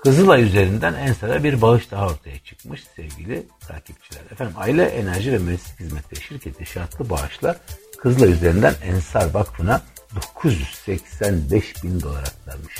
Kızılay 0.03 0.43
üzerinden 0.43 0.93
Ensar'a 0.93 1.43
bir 1.43 1.61
bağış 1.61 1.91
daha 1.91 2.07
ortaya 2.07 2.39
çıkmış 2.39 2.83
sevgili 2.95 3.43
takipçiler. 3.67 4.21
Efendim 4.31 4.53
Aile 4.57 4.83
Enerji 4.85 5.31
ve 5.31 5.37
Mühendislik 5.37 5.79
Hizmetleri 5.79 6.21
şirketi 6.21 6.65
şartlı 6.65 7.09
bağışla 7.09 7.55
Kızılay 7.97 8.31
üzerinden 8.31 8.73
Ensar 8.83 9.33
Vakfı'na 9.33 9.81
985 10.15 11.83
bin 11.83 12.01
dolar 12.01 12.21
aktarmış. 12.21 12.77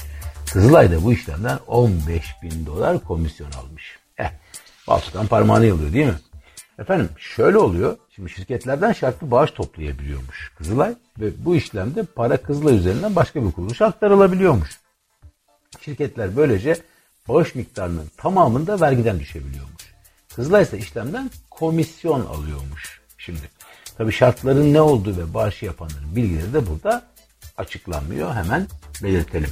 Kızılay 0.54 0.92
da 0.92 1.04
bu 1.04 1.14
işlemden 1.14 1.60
15 1.68 2.24
bin 2.44 2.66
dolar 2.66 3.00
komisyon 3.04 3.52
almış. 3.52 4.00
Eh, 4.18 4.32
balçadan 4.88 5.28
parmağını 5.28 5.66
yalıyor 5.66 5.94
değil 5.94 6.08
mi? 6.08 6.20
Efendim 6.80 7.10
şöyle 7.18 7.58
oluyor. 7.58 7.98
Şimdi 8.16 8.30
şirketlerden 8.30 8.92
şartlı 8.92 9.32
bağış 9.32 9.52
toplayabiliyormuş 9.52 10.52
Kızılay 10.58 10.96
ve 11.20 11.46
bu 11.46 11.56
işlemde 11.56 12.04
para 12.04 12.38
Kızılay 12.38 12.76
üzerinden 12.76 13.16
başka 13.16 13.46
bir 13.46 13.52
kuruluşa 13.52 13.86
aktarılabiliyormuş. 13.86 14.70
Şirketler 15.82 16.36
böylece 16.36 16.76
bağış 17.28 17.56
miktarının 17.56 18.12
tamamında 18.18 18.82
vergiden 18.82 19.20
düşebiliyormuş. 19.20 19.94
Kızılay 20.36 20.64
ise 20.64 20.78
işlemden 20.78 21.32
komisyon 21.50 22.26
alıyormuş. 22.26 23.02
Şimdi 23.18 23.50
tabii 23.98 24.12
şartların 24.12 24.74
ne 24.74 24.82
olduğu 24.82 25.18
ve 25.18 25.34
bağışı 25.34 25.66
yapanların 25.66 26.16
bilgileri 26.16 26.54
de 26.54 26.68
burada 26.68 27.08
açıklanmıyor. 27.58 28.36
Hemen 28.36 28.68
belirtelim. 29.04 29.50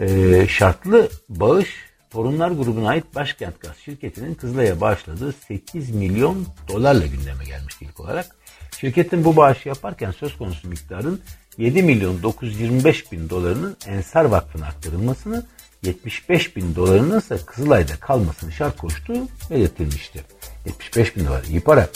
Ee, 0.00 0.46
şartlı 0.48 1.08
bağış 1.28 1.68
Torunlar 2.12 2.50
grubuna 2.50 2.88
ait 2.88 3.14
Başkent 3.14 3.60
Gaz 3.60 3.76
şirketinin 3.76 4.34
Kızılay'a 4.34 4.80
bağışladığı 4.80 5.32
8 5.32 5.90
milyon 5.90 6.46
dolarla 6.68 7.06
gündeme 7.06 7.44
gelmişti 7.44 7.84
ilk 7.84 8.00
olarak. 8.00 8.36
Şirketin 8.78 9.24
bu 9.24 9.36
bağışı 9.36 9.68
yaparken 9.68 10.10
söz 10.10 10.36
konusu 10.36 10.68
miktarın 10.68 11.20
7 11.58 11.82
milyon 11.82 12.22
925 12.22 13.12
bin 13.12 13.30
dolarının 13.30 13.76
Ensar 13.86 14.24
Vakfı'na 14.24 14.66
aktarılmasını 14.66 15.46
75 15.82 16.56
bin 16.56 16.74
dolarının 16.74 17.18
ise 17.18 17.36
Kızılay'da 17.46 17.96
kalmasını 18.00 18.52
şart 18.52 18.76
koştuğu 18.76 19.28
belirtilmişti. 19.50 20.24
75 20.66 21.16
bin 21.16 21.26
dolar 21.26 21.44
iyi 21.44 21.60
para. 21.60 21.88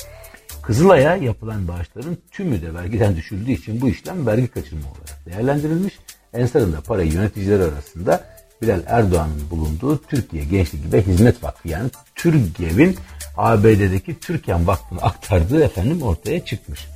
Kızılay'a 0.62 1.16
yapılan 1.16 1.68
bağışların 1.68 2.18
tümü 2.30 2.62
de 2.62 2.74
vergiden 2.74 3.16
düşüldüğü 3.16 3.52
için 3.52 3.80
bu 3.80 3.88
işlem 3.88 4.26
vergi 4.26 4.48
kaçırma 4.48 4.88
olarak 4.90 5.26
değerlendirilmiş. 5.26 5.98
Ensar'ın 6.32 6.72
da 6.72 6.80
parayı 6.80 7.12
yöneticiler 7.12 7.60
arasında 7.60 8.24
Bilal 8.62 8.82
Erdoğan'ın 8.86 9.50
bulunduğu 9.50 10.02
Türkiye 10.02 10.44
Gençlik 10.44 10.92
ve 10.92 11.02
Hizmet 11.02 11.44
Vakfı 11.44 11.68
yani 11.68 11.90
TÜRGEV'in 12.14 12.96
ABD'deki 13.36 14.20
Türkan 14.20 14.66
Vakfı'na 14.66 15.00
aktardığı 15.00 15.64
efendim 15.64 16.02
ortaya 16.02 16.44
çıkmış. 16.44 16.86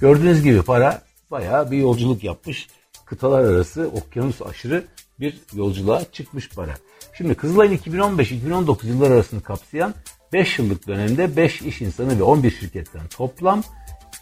Gördüğünüz 0.00 0.42
gibi 0.42 0.62
para 0.62 1.02
bayağı 1.30 1.70
bir 1.70 1.78
yolculuk 1.78 2.24
yapmış. 2.24 2.68
Kıtalar 3.04 3.44
arası 3.44 3.90
okyanus 3.94 4.42
aşırı 4.42 4.84
bir 5.20 5.40
yolculuğa 5.54 6.04
çıkmış 6.12 6.48
para. 6.48 6.74
Şimdi 7.16 7.34
Kızılay'ın 7.34 7.76
2015-2019 7.76 8.86
yıllar 8.86 9.10
arasını 9.10 9.42
kapsayan 9.42 9.94
5 10.32 10.58
yıllık 10.58 10.86
dönemde 10.88 11.36
5 11.36 11.62
iş 11.62 11.80
insanı 11.80 12.18
ve 12.18 12.22
11 12.22 12.50
şirketten 12.50 13.08
toplam 13.08 13.62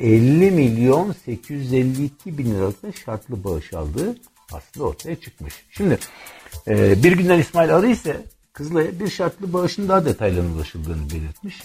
50 0.01 0.51
milyon 0.51 1.13
852 1.25 2.39
bin 2.39 2.55
liralık 2.55 2.97
şartlı 3.05 3.45
bağış 3.45 3.75
aldığı 3.75 4.17
aslında 4.53 4.87
ortaya 4.87 5.17
çıkmış. 5.17 5.55
Şimdi 5.71 5.99
e, 6.69 7.03
bir 7.03 7.13
günden 7.13 7.39
İsmail 7.39 7.77
Arı 7.77 7.87
ise 7.87 8.25
Kızılay'a 8.53 9.01
bir 9.01 9.11
şartlı 9.11 9.53
bağışın 9.53 9.89
daha 9.89 10.05
detaylarına 10.05 10.55
ulaşıldığını 10.55 11.11
belirtmiş. 11.11 11.63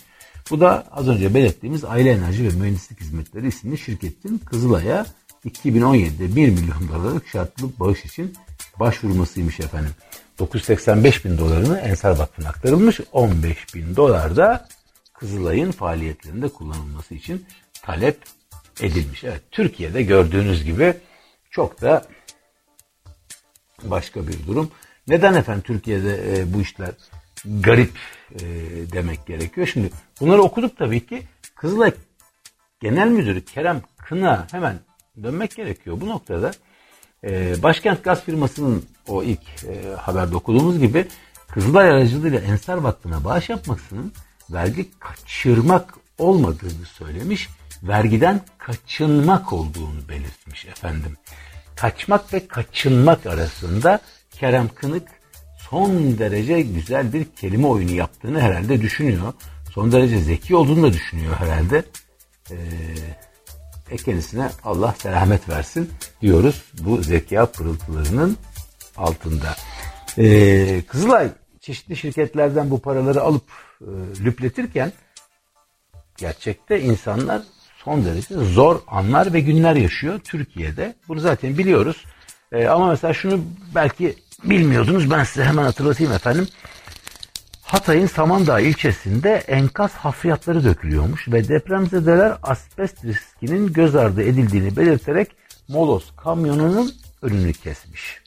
Bu 0.52 0.60
da 0.60 0.88
az 0.92 1.08
önce 1.08 1.34
belirttiğimiz 1.34 1.84
Aile 1.84 2.12
Enerji 2.12 2.44
ve 2.44 2.50
Mühendislik 2.50 3.02
Hizmetleri 3.02 3.48
isimli 3.48 3.78
şirketin 3.78 4.38
Kızılay'a 4.38 5.06
2017'de 5.46 6.36
1 6.36 6.50
milyon 6.50 6.90
dolarlık 6.90 7.28
şartlı 7.28 7.70
bağış 7.80 8.06
için 8.06 8.34
başvurmasıymış 8.80 9.60
efendim. 9.60 9.92
985 10.40 11.26
bin 11.26 11.38
dolarını 11.38 11.80
Ensar 11.80 12.12
Vakfı'na 12.12 12.50
aktarılmış. 12.50 13.00
15 13.12 13.76
bin 13.76 13.96
dolar 13.96 14.36
da 14.36 14.68
Kızılay'ın 15.14 15.72
faaliyetlerinde 15.72 16.50
kullanılması 16.50 17.16
için 17.16 17.46
talep 17.74 18.18
edilmiş. 18.82 19.24
Evet 19.24 19.42
Türkiye'de 19.52 20.04
gördüğünüz 20.04 20.64
gibi 20.64 20.94
çok 21.52 21.82
da 21.82 22.06
başka 23.84 24.28
bir 24.28 24.48
durum. 24.48 24.72
Neden 25.08 25.34
efendim 25.34 25.64
Türkiye'de 25.66 26.40
e, 26.40 26.54
bu 26.54 26.62
işler 26.62 26.92
garip 27.46 27.92
e, 28.32 28.40
demek 28.92 29.26
gerekiyor. 29.28 29.68
Şimdi 29.68 29.90
bunları 30.20 30.42
okuduk 30.42 30.78
tabii 30.78 31.06
ki. 31.06 31.24
Kızılay 31.56 31.94
Genel 32.80 33.08
Müdürü 33.08 33.46
Kerem 33.46 33.82
Kına 33.98 34.48
hemen 34.52 34.80
dönmek 35.24 35.56
gerekiyor 35.56 36.02
bu 36.02 36.10
noktada. 36.10 36.52
E, 37.24 37.64
Başkent 37.64 38.04
Gaz 38.04 38.24
firmasının 38.24 38.86
o 39.08 39.24
ilk 39.24 39.64
e, 39.64 39.96
haberde 39.96 40.36
okuduğumuz 40.36 40.80
gibi 40.80 41.08
Kızılay 41.48 41.90
aracılığıyla 41.90 42.40
Ensar 42.40 42.78
Vakfı'na 42.78 43.24
bağış 43.24 43.50
yapmasının 43.50 44.14
vergi 44.50 45.00
kaçırmak 45.00 45.94
olmadığını 46.18 46.86
söylemiş, 46.86 47.50
vergiden 47.84 48.42
kaçınmak 48.58 49.54
olduğunu 49.54 50.10
belirtmiş 50.10 50.66
efendim 50.66 51.18
kaçmak 51.82 52.34
ve 52.34 52.48
kaçınmak 52.48 53.26
arasında 53.26 54.00
Kerem 54.32 54.68
Kınık 54.76 55.08
son 55.70 56.18
derece 56.18 56.62
güzel 56.62 57.14
bir 57.14 57.26
kelime 57.26 57.68
oyunu 57.68 57.92
yaptığını 57.92 58.40
herhalde 58.40 58.82
düşünüyor. 58.82 59.34
Son 59.72 59.92
derece 59.92 60.20
zeki 60.20 60.56
olduğunu 60.56 60.84
da 60.84 60.94
düşünüyor 60.94 61.36
herhalde. 61.36 61.84
Ee, 62.52 62.56
kendisine 63.98 64.50
Allah 64.64 64.96
selamet 64.98 65.50
versin 65.50 65.90
diyoruz 66.22 66.64
bu 66.80 67.02
zeka 67.02 67.46
pırıltılarının 67.46 68.38
altında. 68.98 69.56
Ee, 70.18 70.82
Kızılay 70.88 71.30
çeşitli 71.60 71.96
şirketlerden 71.96 72.72
bu 72.72 72.80
paraları 72.80 73.22
alıp 73.22 73.44
e, 73.82 73.88
lüpletirken 74.24 74.92
gerçekte 76.18 76.82
insanlar 76.82 77.42
son 77.84 78.06
derece 78.06 78.36
zor 78.36 78.80
anlar 78.88 79.34
ve 79.34 79.40
günler 79.40 79.76
yaşıyor 79.76 80.20
Türkiye'de. 80.20 80.96
Bunu 81.08 81.20
zaten 81.20 81.58
biliyoruz. 81.58 82.06
Ee, 82.52 82.68
ama 82.68 82.90
mesela 82.90 83.14
şunu 83.14 83.42
belki 83.76 84.16
bilmiyordunuz. 84.44 85.12
Ben 85.12 85.24
size 85.24 85.46
hemen 85.46 85.64
hatırlatayım 85.64 86.14
efendim. 86.14 86.48
Hatay'ın 87.72 88.08
Samandağ 88.08 88.60
ilçesinde 88.60 89.34
enkaz 89.34 89.92
hafriyatları 89.92 90.64
dökülüyormuş 90.64 91.28
ve 91.28 91.48
depremzedeler 91.48 92.38
asbest 92.44 93.06
riskinin 93.06 93.74
göz 93.74 93.96
ardı 93.96 94.24
edildiğini 94.24 94.78
belirterek 94.78 95.32
Molos 95.68 96.04
kamyonunun 96.18 96.94
önünü 97.22 97.54
kesmiş. 97.54 98.22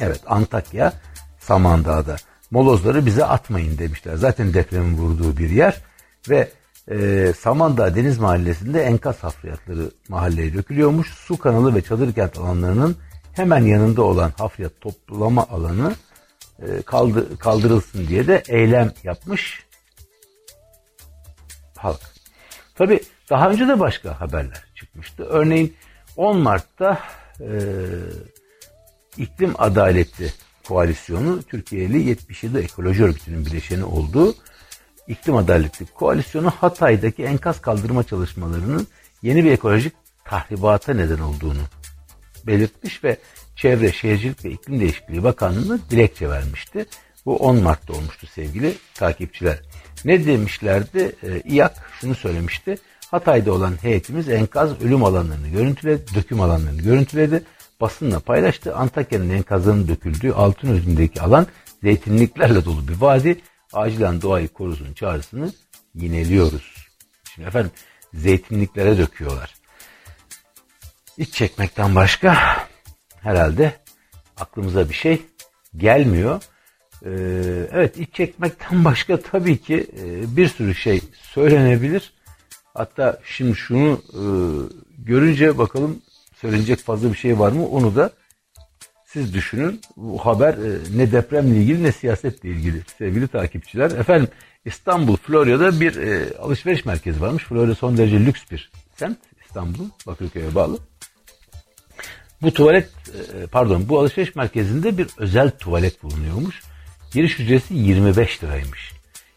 Evet 0.00 0.20
Antakya 0.26 0.92
Samandağ'da 1.38 2.16
molozları 2.50 3.06
bize 3.06 3.24
atmayın 3.24 3.78
demişler. 3.78 4.14
Zaten 4.14 4.54
depremin 4.54 4.98
vurduğu 4.98 5.36
bir 5.36 5.50
yer 5.50 5.82
ve 6.28 6.48
e, 6.90 7.32
Samandağ 7.40 7.94
Deniz 7.94 8.18
Mahallesi'nde 8.18 8.82
enkaz 8.82 9.24
hafriyatları 9.24 9.90
mahalleye 10.08 10.54
dökülüyormuş. 10.54 11.14
Su 11.14 11.38
kanalı 11.38 11.74
ve 11.74 11.82
çadır 11.82 12.12
kent 12.12 12.38
alanlarının 12.38 12.96
hemen 13.32 13.64
yanında 13.64 14.02
olan 14.02 14.32
hafriyat 14.38 14.80
toplama 14.80 15.46
alanı 15.50 15.92
kaldı, 16.86 17.38
kaldırılsın 17.38 18.08
diye 18.08 18.26
de 18.26 18.42
eylem 18.48 18.92
yapmış 19.04 19.66
halk. 21.76 22.00
Tabi 22.74 23.00
daha 23.30 23.50
önce 23.50 23.68
de 23.68 23.80
başka 23.80 24.20
haberler 24.20 24.64
çıkmıştı. 24.74 25.24
Örneğin 25.24 25.76
10 26.16 26.38
Mart'ta 26.38 26.98
e, 27.40 27.48
iklim 29.16 29.54
adaleti 29.58 30.34
koalisyonu 30.68 31.42
Türkiye'li 31.42 32.08
77 32.08 32.58
ekoloji 32.58 33.04
örgütünün 33.04 33.46
bileşeni 33.46 33.84
olduğu 33.84 34.34
iklim 35.06 35.36
adaleti 35.36 35.86
koalisyonu 35.86 36.50
Hatay'daki 36.50 37.24
enkaz 37.24 37.60
kaldırma 37.60 38.04
çalışmalarının 38.04 38.86
yeni 39.22 39.44
bir 39.44 39.52
ekolojik 39.52 39.92
tahribata 40.24 40.94
neden 40.94 41.18
olduğunu 41.18 41.62
belirtmiş 42.46 43.04
ve 43.04 43.16
Çevre, 43.58 43.92
Şehircilik 43.92 44.44
ve 44.44 44.50
İklim 44.50 44.80
Değişikliği 44.80 45.24
Bakanlığı'na 45.24 45.78
dilekçe 45.90 46.30
vermişti. 46.30 46.86
Bu 47.26 47.36
10 47.36 47.62
Mart'ta 47.62 47.92
olmuştu 47.92 48.26
sevgili 48.26 48.74
takipçiler. 48.94 49.58
Ne 50.04 50.26
demişlerdi? 50.26 51.16
Ee, 51.22 51.40
İyak 51.44 51.90
şunu 52.00 52.14
söylemişti. 52.14 52.78
Hatay'da 53.10 53.52
olan 53.52 53.82
heyetimiz 53.82 54.28
enkaz 54.28 54.82
ölüm 54.82 55.04
alanlarını 55.04 55.48
görüntüledi, 55.48 56.14
döküm 56.14 56.40
alanlarını 56.40 56.82
görüntüledi. 56.82 57.42
Basınla 57.80 58.20
paylaştı. 58.20 58.76
Antakya'nın 58.76 59.30
enkazının 59.30 59.88
döküldüğü 59.88 60.32
altın 60.32 60.68
özündeki 60.68 61.22
alan 61.22 61.46
zeytinliklerle 61.82 62.64
dolu 62.64 62.88
bir 62.88 63.00
vadi. 63.00 63.40
Acilen 63.72 64.22
doğayı 64.22 64.48
korusun 64.48 64.92
çağrısını 64.92 65.52
yineliyoruz. 65.94 66.88
Şimdi 67.34 67.48
efendim 67.48 67.70
zeytinliklere 68.14 68.98
döküyorlar. 68.98 69.54
İç 71.16 71.34
çekmekten 71.34 71.94
başka 71.94 72.56
herhalde 73.22 73.72
aklımıza 74.36 74.88
bir 74.88 74.94
şey 74.94 75.22
gelmiyor. 75.76 76.42
Ee, 77.04 77.10
evet 77.72 77.98
iç 77.98 78.14
çekmekten 78.14 78.84
başka 78.84 79.20
tabii 79.20 79.58
ki 79.58 79.86
e, 80.02 80.36
bir 80.36 80.48
sürü 80.48 80.74
şey 80.74 81.00
söylenebilir. 81.12 82.12
Hatta 82.74 83.20
şimdi 83.24 83.56
şunu 83.56 84.00
e, 84.08 84.22
görünce 84.98 85.58
bakalım 85.58 86.02
söylenecek 86.40 86.78
fazla 86.78 87.12
bir 87.12 87.18
şey 87.18 87.38
var 87.38 87.52
mı 87.52 87.66
onu 87.66 87.96
da 87.96 88.10
siz 89.06 89.34
düşünün. 89.34 89.80
Bu 89.96 90.18
haber 90.18 90.54
e, 90.54 90.78
ne 90.96 91.12
depremle 91.12 91.56
ilgili 91.56 91.82
ne 91.82 91.92
siyasetle 91.92 92.48
ilgili 92.48 92.82
sevgili 92.98 93.28
takipçiler. 93.28 93.90
Efendim 93.90 94.28
İstanbul, 94.64 95.16
Florya'da 95.16 95.80
bir 95.80 95.96
alışveriş 96.38 96.84
merkezi 96.84 97.20
varmış. 97.20 97.44
Florya 97.44 97.74
son 97.74 97.96
derece 97.96 98.20
lüks 98.20 98.40
bir 98.50 98.70
semt. 98.96 99.18
İstanbul'un 99.46 99.92
Bakırköy'e 100.06 100.54
bağlı. 100.54 100.78
Bu 102.42 102.52
tuvalet 102.52 102.88
e, 102.88 103.46
pardon 103.46 103.88
bu 103.88 104.00
alışveriş 104.00 104.34
merkezinde 104.34 104.98
bir 104.98 105.06
özel 105.18 105.50
tuvalet 105.50 106.02
bulunuyormuş. 106.02 106.62
Giriş 107.12 107.40
ücreti 107.40 107.74
25 107.74 108.44
liraymış. 108.44 108.92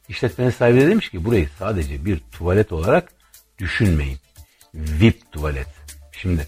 İşletmenin 0.09 0.49
sahibi 0.49 0.81
de 0.81 0.87
demiş 0.87 1.09
ki 1.09 1.25
burayı 1.25 1.49
sadece 1.59 2.05
bir 2.05 2.19
tuvalet 2.31 2.71
olarak 2.71 3.11
düşünmeyin. 3.59 4.17
VIP 4.73 5.31
tuvalet. 5.31 5.67
Şimdi 6.11 6.47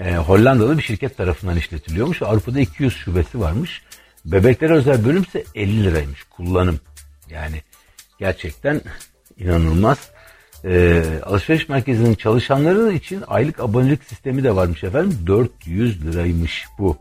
e, 0.00 0.16
Hollandalı 0.16 0.78
bir 0.78 0.82
şirket 0.82 1.16
tarafından 1.16 1.56
işletiliyormuş. 1.56 2.22
Avrupa'da 2.22 2.60
200 2.60 2.96
şubesi 2.96 3.40
varmış. 3.40 3.82
Bebeklere 4.24 4.72
özel 4.72 5.04
bölümse 5.04 5.44
50 5.54 5.84
liraymış 5.84 6.22
kullanım. 6.22 6.80
Yani 7.30 7.62
gerçekten 8.18 8.80
inanılmaz. 9.38 10.10
E, 10.66 11.02
alışveriş 11.22 11.68
merkezinin 11.68 12.14
çalışanları 12.14 12.92
için 12.92 13.24
aylık 13.26 13.60
abonelik 13.60 14.04
sistemi 14.04 14.44
de 14.44 14.56
varmış 14.56 14.84
efendim. 14.84 15.18
400 15.26 16.06
liraymış 16.06 16.64
bu. 16.78 16.96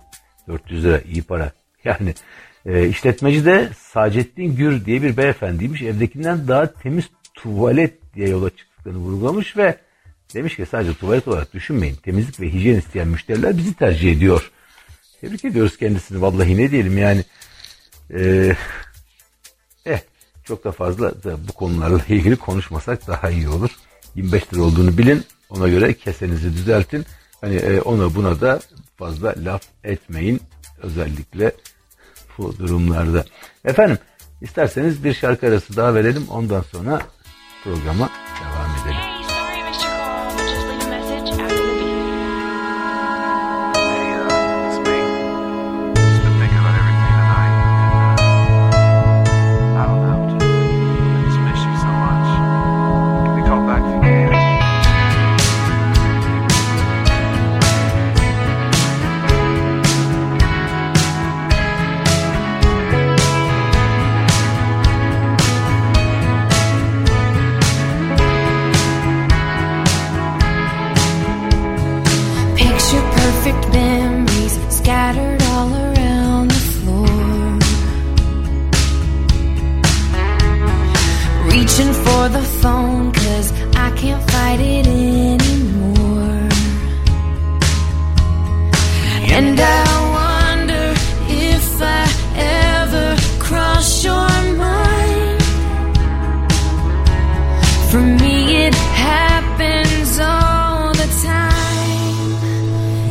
400 0.47 0.84
lira 0.84 0.99
iyi 0.99 1.23
para. 1.23 1.51
Yani 1.86 2.13
e, 2.65 2.88
işletmeci 2.88 3.45
de 3.45 3.69
Sacettin 3.78 4.56
Gür 4.56 4.86
diye 4.86 5.01
bir 5.01 5.17
beyefendiymiş. 5.17 5.82
Evdekinden 5.82 6.47
daha 6.47 6.73
temiz 6.73 7.06
tuvalet 7.34 8.15
diye 8.15 8.30
yola 8.30 8.49
çıktıklarını 8.49 8.99
vurgulamış 8.99 9.58
ve 9.58 9.75
demiş 10.34 10.56
ki 10.56 10.65
sadece 10.65 10.93
tuvalet 10.93 11.28
olarak 11.28 11.54
düşünmeyin. 11.54 11.95
Temizlik 11.95 12.39
ve 12.39 12.54
hijyen 12.54 12.75
isteyen 12.75 13.08
müşteriler 13.08 13.58
bizi 13.58 13.73
tercih 13.73 14.12
ediyor. 14.12 14.51
Tebrik 15.21 15.45
ediyoruz 15.45 15.78
kendisini. 15.78 16.21
Vallahi 16.21 16.58
ne 16.58 16.71
diyelim 16.71 16.97
yani. 16.97 17.23
Eh 18.13 18.56
çok 20.45 20.63
da 20.63 20.71
fazla 20.71 21.23
da 21.23 21.47
bu 21.47 21.53
konularla 21.53 21.99
ilgili 22.10 22.36
konuşmasak 22.36 23.08
daha 23.08 23.29
iyi 23.29 23.49
olur. 23.49 23.69
25 24.15 24.53
lira 24.53 24.62
olduğunu 24.62 24.97
bilin. 24.97 25.25
Ona 25.49 25.67
göre 25.67 25.93
kesenizi 25.93 26.53
düzeltin. 26.53 27.05
Hani 27.41 27.55
e, 27.55 27.81
ona 27.81 28.15
buna 28.15 28.41
da 28.41 28.60
fazla 28.97 29.34
laf 29.38 29.62
etmeyin. 29.84 30.41
Özellikle 30.81 31.51
bu 32.38 32.58
durumlarda. 32.58 33.25
Efendim 33.65 33.97
isterseniz 34.41 35.03
bir 35.03 35.13
şarkı 35.13 35.47
arası 35.47 35.75
daha 35.77 35.95
verelim. 35.95 36.27
Ondan 36.29 36.62
sonra 36.62 37.01
programa 37.63 38.10
devam 38.41 38.71
edelim. 38.81 39.04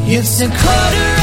It's 0.07 0.43
a 0.43 0.49
quarter 0.49 1.14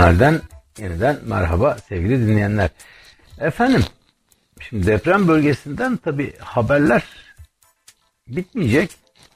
Jurnalden 0.00 0.40
yeniden 0.78 1.18
merhaba 1.26 1.76
sevgili 1.88 2.20
dinleyenler. 2.20 2.70
Efendim 3.40 3.84
şimdi 4.60 4.86
deprem 4.86 5.28
bölgesinden 5.28 5.96
tabi 5.96 6.36
haberler 6.38 7.04
bitmeyecek. 8.28 8.90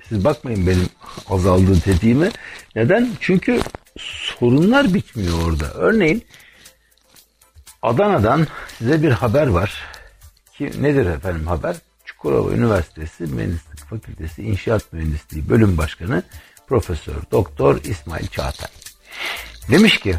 Siz 0.08 0.24
bakmayın 0.24 0.66
benim 0.66 0.88
azaldığı 1.28 1.80
tetiğime. 1.80 2.30
Neden? 2.76 3.08
Çünkü 3.20 3.60
sorunlar 3.98 4.94
bitmiyor 4.94 5.42
orada. 5.48 5.72
Örneğin 5.74 6.24
Adana'dan 7.82 8.46
size 8.78 9.02
bir 9.02 9.10
haber 9.10 9.46
var. 9.46 9.84
Ki 10.58 10.72
nedir 10.80 11.06
efendim 11.06 11.46
haber? 11.46 11.76
Çukurova 12.04 12.52
Üniversitesi 12.52 13.22
Mühendislik 13.22 13.78
Fakültesi 13.78 14.42
İnşaat 14.42 14.92
Mühendisliği 14.92 15.48
Bölüm 15.48 15.78
Başkanı 15.78 16.22
Profesör 16.66 17.22
Doktor 17.30 17.80
İsmail 17.84 18.26
Çağatay. 18.26 18.68
Demiş 19.70 19.98
ki 19.98 20.16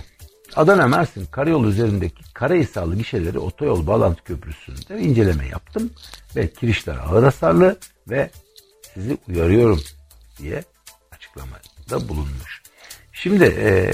Adana 0.55 0.87
Mersin 0.87 1.25
karayolu 1.25 1.69
üzerindeki 1.69 2.33
Karahisarlı 2.33 2.95
gişeleri 2.95 3.39
otoyol 3.39 3.87
bağlantı 3.87 4.23
köprüsünde 4.23 5.01
inceleme 5.01 5.47
yaptım 5.47 5.91
ve 6.35 6.53
kirişler 6.53 6.97
ağır 6.97 7.23
hasarlı 7.23 7.79
ve 8.09 8.29
sizi 8.93 9.17
uyarıyorum 9.27 9.81
diye 10.37 10.63
açıklamada 11.11 12.09
bulunmuş. 12.09 12.61
Şimdi 13.13 13.43
e, 13.43 13.91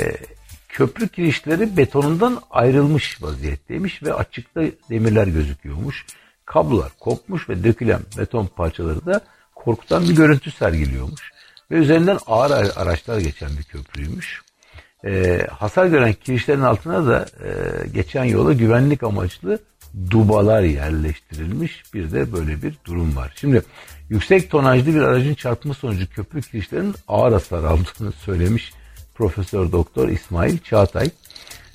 köprü 0.69 1.07
kirişleri 1.07 1.77
betonundan 1.77 2.41
ayrılmış 2.49 3.21
vaziyetteymiş 3.21 4.03
ve 4.03 4.13
açıkta 4.13 4.61
demirler 4.89 5.27
gözüküyormuş. 5.27 6.05
Kablolar 6.45 6.91
kopmuş 6.99 7.49
ve 7.49 7.63
dökülen 7.63 8.01
beton 8.17 8.45
parçaları 8.45 9.05
da 9.05 9.21
korkutan 9.55 10.09
bir 10.09 10.15
görüntü 10.15 10.51
sergiliyormuş. 10.51 11.31
Ve 11.71 11.75
üzerinden 11.75 12.19
ağır 12.27 12.51
araçlar 12.75 13.19
geçen 13.19 13.49
bir 13.57 13.63
köprüymüş. 13.63 14.41
E, 15.05 15.45
hasar 15.51 15.85
gören 15.85 16.13
kirişlerin 16.13 16.61
altına 16.61 17.05
da 17.05 17.25
e, 17.43 17.49
geçen 17.87 18.23
yola 18.23 18.53
güvenlik 18.53 19.03
amaçlı 19.03 19.59
dubalar 20.11 20.61
yerleştirilmiş. 20.61 21.93
Bir 21.93 22.11
de 22.11 22.33
böyle 22.33 22.61
bir 22.61 22.75
durum 22.85 23.15
var. 23.15 23.33
Şimdi 23.35 23.61
yüksek 24.09 24.49
tonajlı 24.49 24.95
bir 24.95 25.01
aracın 25.01 25.33
çarpma 25.33 25.73
sonucu 25.73 26.09
köprü 26.09 26.41
kirişlerinin 26.41 26.95
ağır 27.07 27.33
hasar 27.33 27.63
aldığını 27.63 28.11
söylemiş 28.11 28.73
Profesör 29.15 29.71
Doktor 29.71 30.09
İsmail 30.09 30.57
Çağatay. 30.57 31.09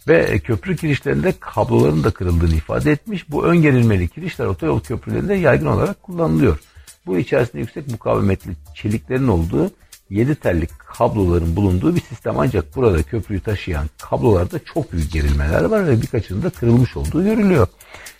Ve 0.08 0.38
köprü 0.38 0.76
kirişlerinde 0.76 1.34
kabloların 1.40 2.04
da 2.04 2.10
kırıldığını 2.10 2.54
ifade 2.54 2.90
etmiş. 2.92 3.30
Bu 3.30 3.44
ön 3.44 3.56
gerilmeli 3.56 4.08
kirişler 4.08 4.46
otoyol 4.46 4.80
köprülerinde 4.80 5.34
yaygın 5.34 5.66
olarak 5.66 6.02
kullanılıyor. 6.02 6.58
Bu 7.06 7.18
içerisinde 7.18 7.58
yüksek 7.58 7.88
mukavemetli 7.88 8.52
çeliklerin 8.74 9.28
olduğu 9.28 9.70
7 10.10 10.34
tellik 10.34 10.78
kabloların 10.78 11.56
bulunduğu 11.56 11.96
bir 11.96 12.00
sistem 12.00 12.38
ancak 12.38 12.76
burada 12.76 13.02
köprüyü 13.02 13.40
taşıyan 13.40 13.90
kablolarda 13.98 14.58
çok 14.58 14.92
büyük 14.92 15.12
gerilmeler 15.12 15.64
var 15.64 15.86
ve 15.86 16.02
birkaçının 16.02 16.42
da 16.42 16.50
kırılmış 16.50 16.96
olduğu 16.96 17.24
görülüyor. 17.24 17.68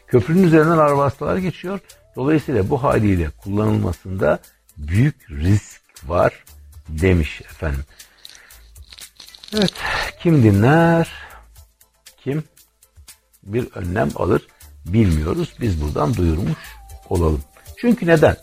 Köprünün 0.06 0.42
üzerinden 0.42 0.78
araba 0.78 1.38
geçiyor. 1.38 1.80
Dolayısıyla 2.16 2.70
bu 2.70 2.82
haliyle 2.82 3.30
kullanılmasında 3.30 4.38
büyük 4.76 5.30
risk 5.30 5.80
var 6.06 6.44
demiş 6.88 7.40
efendim. 7.40 7.84
Evet 9.56 9.72
kim 10.22 10.42
dinler 10.42 11.10
kim 12.24 12.44
bir 13.42 13.68
önlem 13.74 14.10
alır 14.16 14.46
bilmiyoruz. 14.86 15.54
Biz 15.60 15.82
buradan 15.82 16.14
duyurmuş 16.14 16.58
olalım. 17.08 17.42
Çünkü 17.76 18.06
neden? 18.06 18.36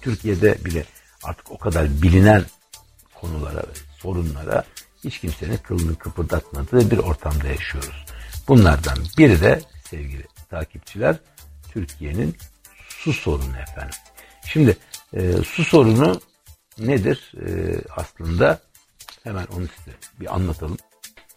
Türkiye'de 0.00 0.64
bile 0.64 0.84
artık 1.26 1.50
o 1.50 1.58
kadar 1.58 2.02
bilinen 2.02 2.44
konulara 3.14 3.58
ve 3.58 3.74
sorunlara 3.98 4.64
hiç 5.04 5.20
kimsenin 5.20 5.56
kılını 5.56 5.96
kıpırdatmadığı 5.98 6.90
bir 6.90 6.98
ortamda 6.98 7.48
yaşıyoruz. 7.48 8.04
Bunlardan 8.48 8.98
biri 9.18 9.40
de 9.40 9.62
sevgili 9.90 10.24
takipçiler 10.50 11.16
Türkiye'nin 11.72 12.36
su 12.88 13.12
sorunu 13.12 13.56
efendim. 13.58 13.96
Şimdi 14.46 14.76
e, 15.14 15.32
su 15.32 15.64
sorunu 15.64 16.20
nedir 16.78 17.32
e, 17.46 17.74
aslında 17.96 18.60
hemen 19.24 19.46
onu 19.46 19.66
size 19.78 19.96
bir 20.20 20.34
anlatalım. 20.34 20.76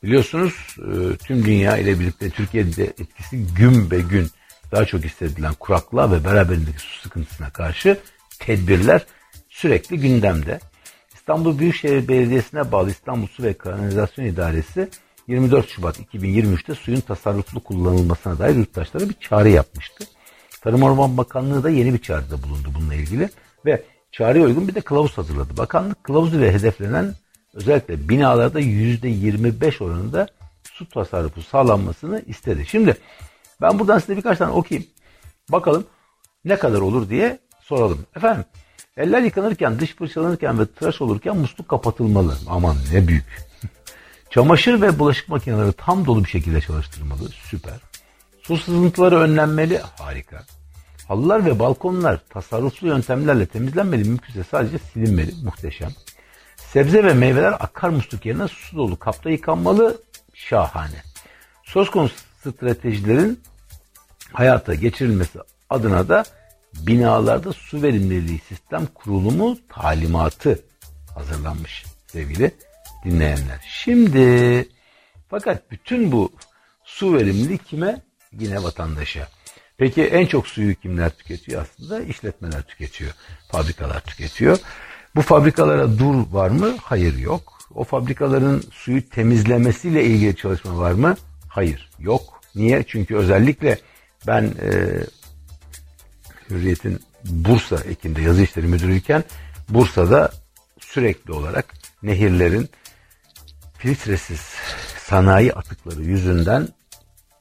Biliyorsunuz 0.04 0.54
e, 0.78 1.18
tüm 1.18 1.46
dünya 1.46 1.78
ile 1.78 2.00
birlikte 2.00 2.30
Türkiye'de 2.30 2.84
etkisi 2.84 3.46
gün 3.54 3.92
be 3.92 4.00
gün 4.00 4.32
daha 4.72 4.86
çok 4.86 5.04
hissedilen 5.04 5.54
kuraklığa 5.54 6.12
ve 6.12 6.24
beraberindeki 6.24 6.80
su 6.80 7.02
sıkıntısına 7.02 7.50
karşı 7.50 8.00
tedbirler 8.40 9.06
sürekli 9.60 10.00
gündemde. 10.00 10.60
İstanbul 11.14 11.60
Büyükşehir 11.60 12.08
Belediyesi'ne 12.08 12.72
bağlı 12.72 12.90
İstanbul 12.90 13.28
Su 13.28 13.44
ve 13.44 13.54
Kanalizasyon 13.54 14.26
İdaresi 14.26 14.90
24 15.28 15.70
Şubat 15.70 16.00
2023'te 16.00 16.76
suyun 16.76 17.00
tasarruflu 17.00 17.64
kullanılmasına 17.64 18.40
dair 18.40 18.56
yurttaşlara 18.56 19.10
bir 19.10 19.14
çağrı 19.14 19.50
yapmıştı. 19.50 20.06
Tarım 20.62 20.84
Orman 20.84 21.18
Bakanlığı 21.18 21.64
da 21.64 21.70
yeni 21.70 21.94
bir 21.94 22.02
çağrıda 22.02 22.44
bulundu 22.44 22.68
bununla 22.76 22.94
ilgili 22.94 23.30
ve 23.66 23.84
çağrıya 24.12 24.46
uygun 24.46 24.68
bir 24.68 24.76
de 24.76 24.82
kılavuz 24.82 25.18
hazırladı. 25.18 25.58
Bakanlık 25.58 26.04
kılavuzu 26.04 26.40
ve 26.40 26.54
hedeflenen 26.54 27.16
özellikle 27.54 28.10
binalarda 28.10 28.62
%25 28.62 29.84
oranında 29.84 30.28
su 30.64 30.90
tasarrufu 30.90 31.42
sağlanmasını 31.42 32.24
istedi. 32.28 32.66
Şimdi 32.66 32.98
ben 33.62 33.80
buradan 33.80 34.00
size 34.00 34.18
birkaç 34.18 34.38
tane 34.38 34.52
okuyayım. 34.52 34.90
Bakalım 35.50 35.86
ne 36.46 36.56
kadar 36.56 36.80
olur 36.80 37.10
diye 37.10 37.40
soralım. 37.62 38.06
Efendim 38.16 38.46
Eller 39.00 39.22
yıkanırken, 39.22 39.80
dış 39.80 39.96
fırçalanırken 39.96 40.60
ve 40.60 40.66
tıraş 40.66 41.02
olurken 41.02 41.38
musluk 41.38 41.70
kapatılmalı. 41.70 42.38
Aman 42.50 42.76
ne 42.94 43.08
büyük. 43.08 43.26
Çamaşır 44.30 44.82
ve 44.82 45.00
bulaşık 45.00 45.30
makineleri 45.30 45.74
tam 45.74 46.06
dolu 46.06 46.24
bir 46.24 46.30
şekilde 46.30 46.62
çalıştırılmalı. 46.62 47.30
Süper. 47.30 47.74
Su 48.42 48.58
sızıntıları 48.58 49.18
önlenmeli. 49.18 49.80
Harika. 50.00 50.44
Halılar 51.08 51.46
ve 51.46 51.60
balkonlar 51.60 52.20
tasarruflu 52.30 52.88
yöntemlerle 52.88 53.46
temizlenmeli. 53.46 54.10
Mümkünse 54.10 54.44
sadece 54.44 54.78
silinmeli. 54.80 55.32
Muhteşem. 55.44 55.92
Sebze 56.56 57.04
ve 57.04 57.14
meyveler 57.14 57.52
akar 57.60 57.90
musluk 57.90 58.26
yerine 58.26 58.48
su 58.48 58.78
dolu 58.78 59.00
kapta 59.00 59.30
yıkanmalı. 59.30 60.02
Şahane. 60.34 61.04
Söz 61.64 61.92
konusu 61.92 62.16
stratejilerin 62.40 63.40
hayata 64.34 64.74
geçirilmesi 64.74 65.40
adına 65.70 66.10
da 66.10 66.24
binalarda 66.74 67.54
su 67.54 67.82
verimliliği 67.82 68.40
sistem 68.40 68.86
kurulumu 68.86 69.58
talimatı 69.70 70.64
hazırlanmış 71.16 71.86
sevgili 72.08 72.52
dinleyenler. 73.06 73.66
Şimdi 73.68 74.66
fakat 75.30 75.72
bütün 75.72 76.12
bu 76.12 76.32
Su 76.90 77.14
verimliliği 77.14 77.58
kime? 77.58 78.02
Yine 78.40 78.64
vatandaşa. 78.64 79.28
Peki 79.78 80.04
en 80.04 80.26
çok 80.26 80.48
suyu 80.48 80.76
kimler 80.76 81.10
tüketiyor 81.10 81.62
aslında? 81.62 82.02
İşletmeler 82.02 82.62
tüketiyor, 82.62 83.12
fabrikalar 83.52 84.02
tüketiyor. 84.02 84.58
Bu 85.16 85.22
fabrikalara 85.22 86.00
dur 86.00 86.16
var 86.32 86.50
mı? 86.50 86.76
Hayır 86.82 87.18
yok. 87.18 87.60
O 87.76 87.84
fabrikaların 87.84 88.64
suyu 88.72 89.10
temizlemesiyle 89.10 90.04
ilgili 90.04 90.36
çalışma 90.36 90.78
var 90.78 90.92
mı? 90.92 91.18
Hayır 91.50 91.90
yok. 92.00 92.42
Niye? 92.56 92.84
Çünkü 92.88 93.16
özellikle 93.16 93.78
ben 94.28 94.44
e, 94.44 95.00
Hürriyet'in 96.50 97.00
Bursa 97.26 97.76
ekinde 97.76 98.22
yazı 98.22 98.42
işleri 98.42 98.68
müdürüyken 98.68 99.24
Bursa'da 99.70 100.32
sürekli 100.80 101.34
olarak 101.34 101.74
nehirlerin 102.04 102.70
filtresiz 103.78 104.42
sanayi 105.06 105.54
atıkları 105.54 106.02
yüzünden 106.02 106.68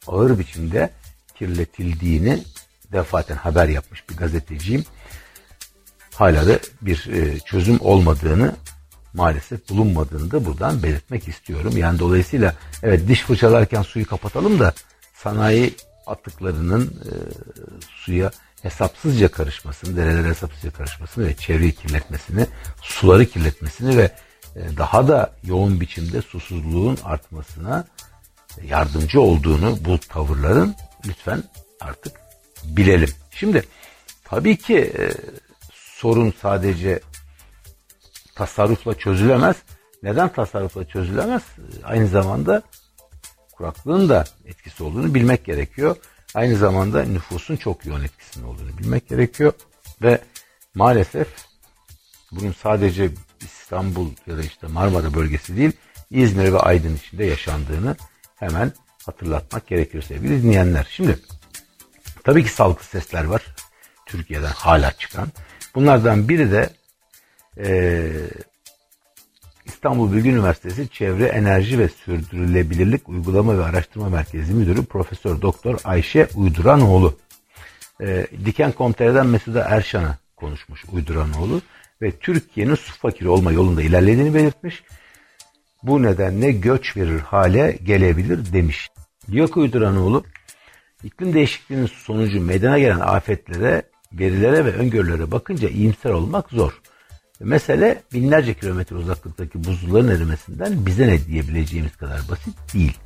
ağır 0.06 0.38
biçimde 0.38 0.90
kirletildiğini 1.34 2.42
defaten 2.92 3.36
haber 3.36 3.68
yapmış 3.68 4.08
bir 4.10 4.16
gazeteciyim. 4.16 4.84
Hala 6.14 6.46
da 6.46 6.58
bir 6.82 7.06
e, 7.12 7.38
çözüm 7.38 7.80
olmadığını 7.80 8.56
maalesef 9.14 9.68
bulunmadığını 9.68 10.30
da 10.30 10.44
buradan 10.44 10.82
belirtmek 10.82 11.28
istiyorum. 11.28 11.76
Yani 11.76 11.98
dolayısıyla 11.98 12.54
evet 12.82 13.08
diş 13.08 13.22
fırçalarken 13.22 13.82
suyu 13.82 14.06
kapatalım 14.06 14.58
da 14.58 14.72
sanayi 15.14 15.74
atıklarının 16.06 16.86
e, 16.86 17.12
suya 17.88 18.30
hesapsızca 18.62 19.28
karışmasını, 19.28 19.96
derelere 19.96 20.28
hesapsızca 20.28 20.70
karışmasını 20.70 21.26
ve 21.26 21.36
çevreyi 21.36 21.74
kirletmesini, 21.74 22.46
suları 22.82 23.26
kirletmesini 23.26 23.96
ve 23.96 24.10
e, 24.56 24.76
daha 24.76 25.08
da 25.08 25.32
yoğun 25.44 25.80
biçimde 25.80 26.22
susuzluğun 26.22 26.98
artmasına 27.04 27.86
yardımcı 28.62 29.20
olduğunu 29.20 29.78
bu 29.84 29.98
tavırların 29.98 30.74
lütfen 31.06 31.42
artık 31.80 32.12
bilelim. 32.64 33.10
Şimdi 33.30 33.64
tabii 34.24 34.56
ki 34.56 34.78
e, 34.78 35.10
sorun 35.72 36.34
sadece 36.42 37.00
tasarrufla 38.34 38.98
çözülemez. 38.98 39.56
Neden 40.02 40.28
tasarrufla 40.32 40.88
çözülemez? 40.88 41.42
Aynı 41.84 42.08
zamanda 42.08 42.62
kuraklığın 43.52 44.08
da 44.08 44.24
etkisi 44.44 44.84
olduğunu 44.84 45.14
bilmek 45.14 45.44
gerekiyor. 45.44 45.96
Aynı 46.34 46.56
zamanda 46.56 47.04
nüfusun 47.04 47.56
çok 47.56 47.86
yoğun 47.86 48.04
etkisinin 48.04 48.44
olduğunu 48.44 48.78
bilmek 48.78 49.08
gerekiyor. 49.08 49.52
Ve 50.02 50.18
maalesef 50.74 51.28
bunun 52.32 52.52
sadece 52.52 53.10
İstanbul 53.40 54.10
ya 54.26 54.36
da 54.36 54.42
işte 54.42 54.66
Marmara 54.66 55.14
bölgesi 55.14 55.56
değil, 55.56 55.72
İzmir 56.10 56.52
ve 56.52 56.58
Aydın 56.58 56.96
içinde 56.96 57.24
yaşandığını 57.24 57.96
hemen 58.36 58.72
hatırlatmak 59.06 59.66
gerekiyor 59.66 60.04
sevgili 60.04 60.42
dinleyenler. 60.42 60.86
Şimdi 60.90 61.18
tabii 62.24 62.44
ki 62.44 62.50
sağlıklı 62.50 62.84
sesler 62.84 63.24
var 63.24 63.42
Türkiye'den 64.06 64.52
hala 64.52 64.92
çıkan. 64.92 65.28
Bunlardan 65.74 66.28
biri 66.28 66.52
de 66.52 66.70
e, 67.58 68.10
İstanbul 69.78 70.12
Bilgi 70.12 70.30
Üniversitesi 70.30 70.88
Çevre 70.88 71.26
Enerji 71.26 71.78
ve 71.78 71.88
Sürdürülebilirlik 71.88 73.08
Uygulama 73.08 73.58
ve 73.58 73.64
Araştırma 73.64 74.08
Merkezi 74.08 74.54
Müdürü 74.54 74.84
Profesör 74.84 75.42
Doktor 75.42 75.80
Ayşe 75.84 76.28
Uyduranoğlu. 76.34 77.18
E, 78.00 78.26
Diken.com.tr'den 78.44 79.26
Mesuda 79.26 79.64
Erşan'a 79.64 80.18
konuşmuş 80.36 80.84
Uyduranoğlu 80.92 81.62
ve 82.02 82.10
Türkiye'nin 82.10 82.74
su 82.74 82.98
fakiri 82.98 83.28
olma 83.28 83.52
yolunda 83.52 83.82
ilerlediğini 83.82 84.34
belirtmiş. 84.34 84.82
Bu 85.82 86.02
nedenle 86.02 86.52
göç 86.52 86.96
verir 86.96 87.20
hale 87.20 87.78
gelebilir 87.84 88.52
demiş. 88.52 88.88
Ki 89.30 89.44
Uyduranoğlu, 89.56 90.24
iklim 91.04 91.34
değişikliğinin 91.34 91.86
sonucu 91.86 92.40
meydana 92.40 92.78
gelen 92.78 93.00
afetlere, 93.00 93.82
verilere 94.12 94.64
ve 94.64 94.72
öngörülere 94.72 95.30
bakınca 95.30 95.68
iyimser 95.68 96.10
olmak 96.10 96.50
zor. 96.50 96.80
Mesele 97.40 98.02
binlerce 98.12 98.54
kilometre 98.54 98.96
uzaklıktaki 98.96 99.64
buzulların 99.64 100.08
erimesinden 100.08 100.86
bize 100.86 101.08
ne 101.08 101.26
diyebileceğimiz 101.26 101.96
kadar 101.96 102.20
basit 102.28 102.74
değil. 102.74 102.96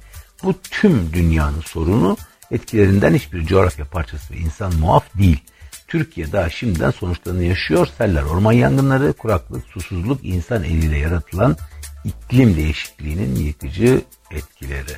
Bu 0.43 0.61
tüm 0.61 1.13
dünyanın 1.13 1.61
sorunu 1.61 2.17
etkilerinden 2.51 3.15
hiçbir 3.15 3.47
coğrafya 3.47 3.85
parçası 3.85 4.35
ve 4.35 4.39
insan 4.39 4.75
muaf 4.75 5.19
değil. 5.19 5.45
Türkiye 5.89 6.33
daha 6.33 6.51
şimdiden 6.51 6.91
sonuçlarını 6.91 7.45
yaşıyor. 7.45 7.89
Seller, 7.99 8.23
orman 8.23 8.53
yangınları, 8.53 9.13
kuraklık, 9.13 9.67
susuzluk, 9.67 10.25
insan 10.25 10.65
eliyle 10.65 10.99
yaratılan 10.99 11.57
iklim 12.05 12.57
değişikliğinin 12.57 13.35
yıkıcı 13.37 14.03
etkileri. 14.31 14.93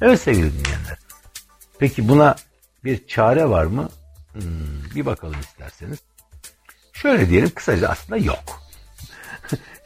Evet 0.00 0.20
sevgili 0.20 0.52
dinleyenler. 0.52 0.98
Peki 1.78 2.08
buna 2.08 2.36
bir 2.84 3.06
çare 3.06 3.48
var 3.48 3.64
mı? 3.64 3.88
Hmm, 4.32 4.94
bir 4.94 5.06
bakalım 5.06 5.40
isterseniz. 5.40 5.98
Şöyle 6.92 7.30
diyelim 7.30 7.50
kısaca 7.54 7.88
aslında 7.88 8.16
yok. 8.16 8.65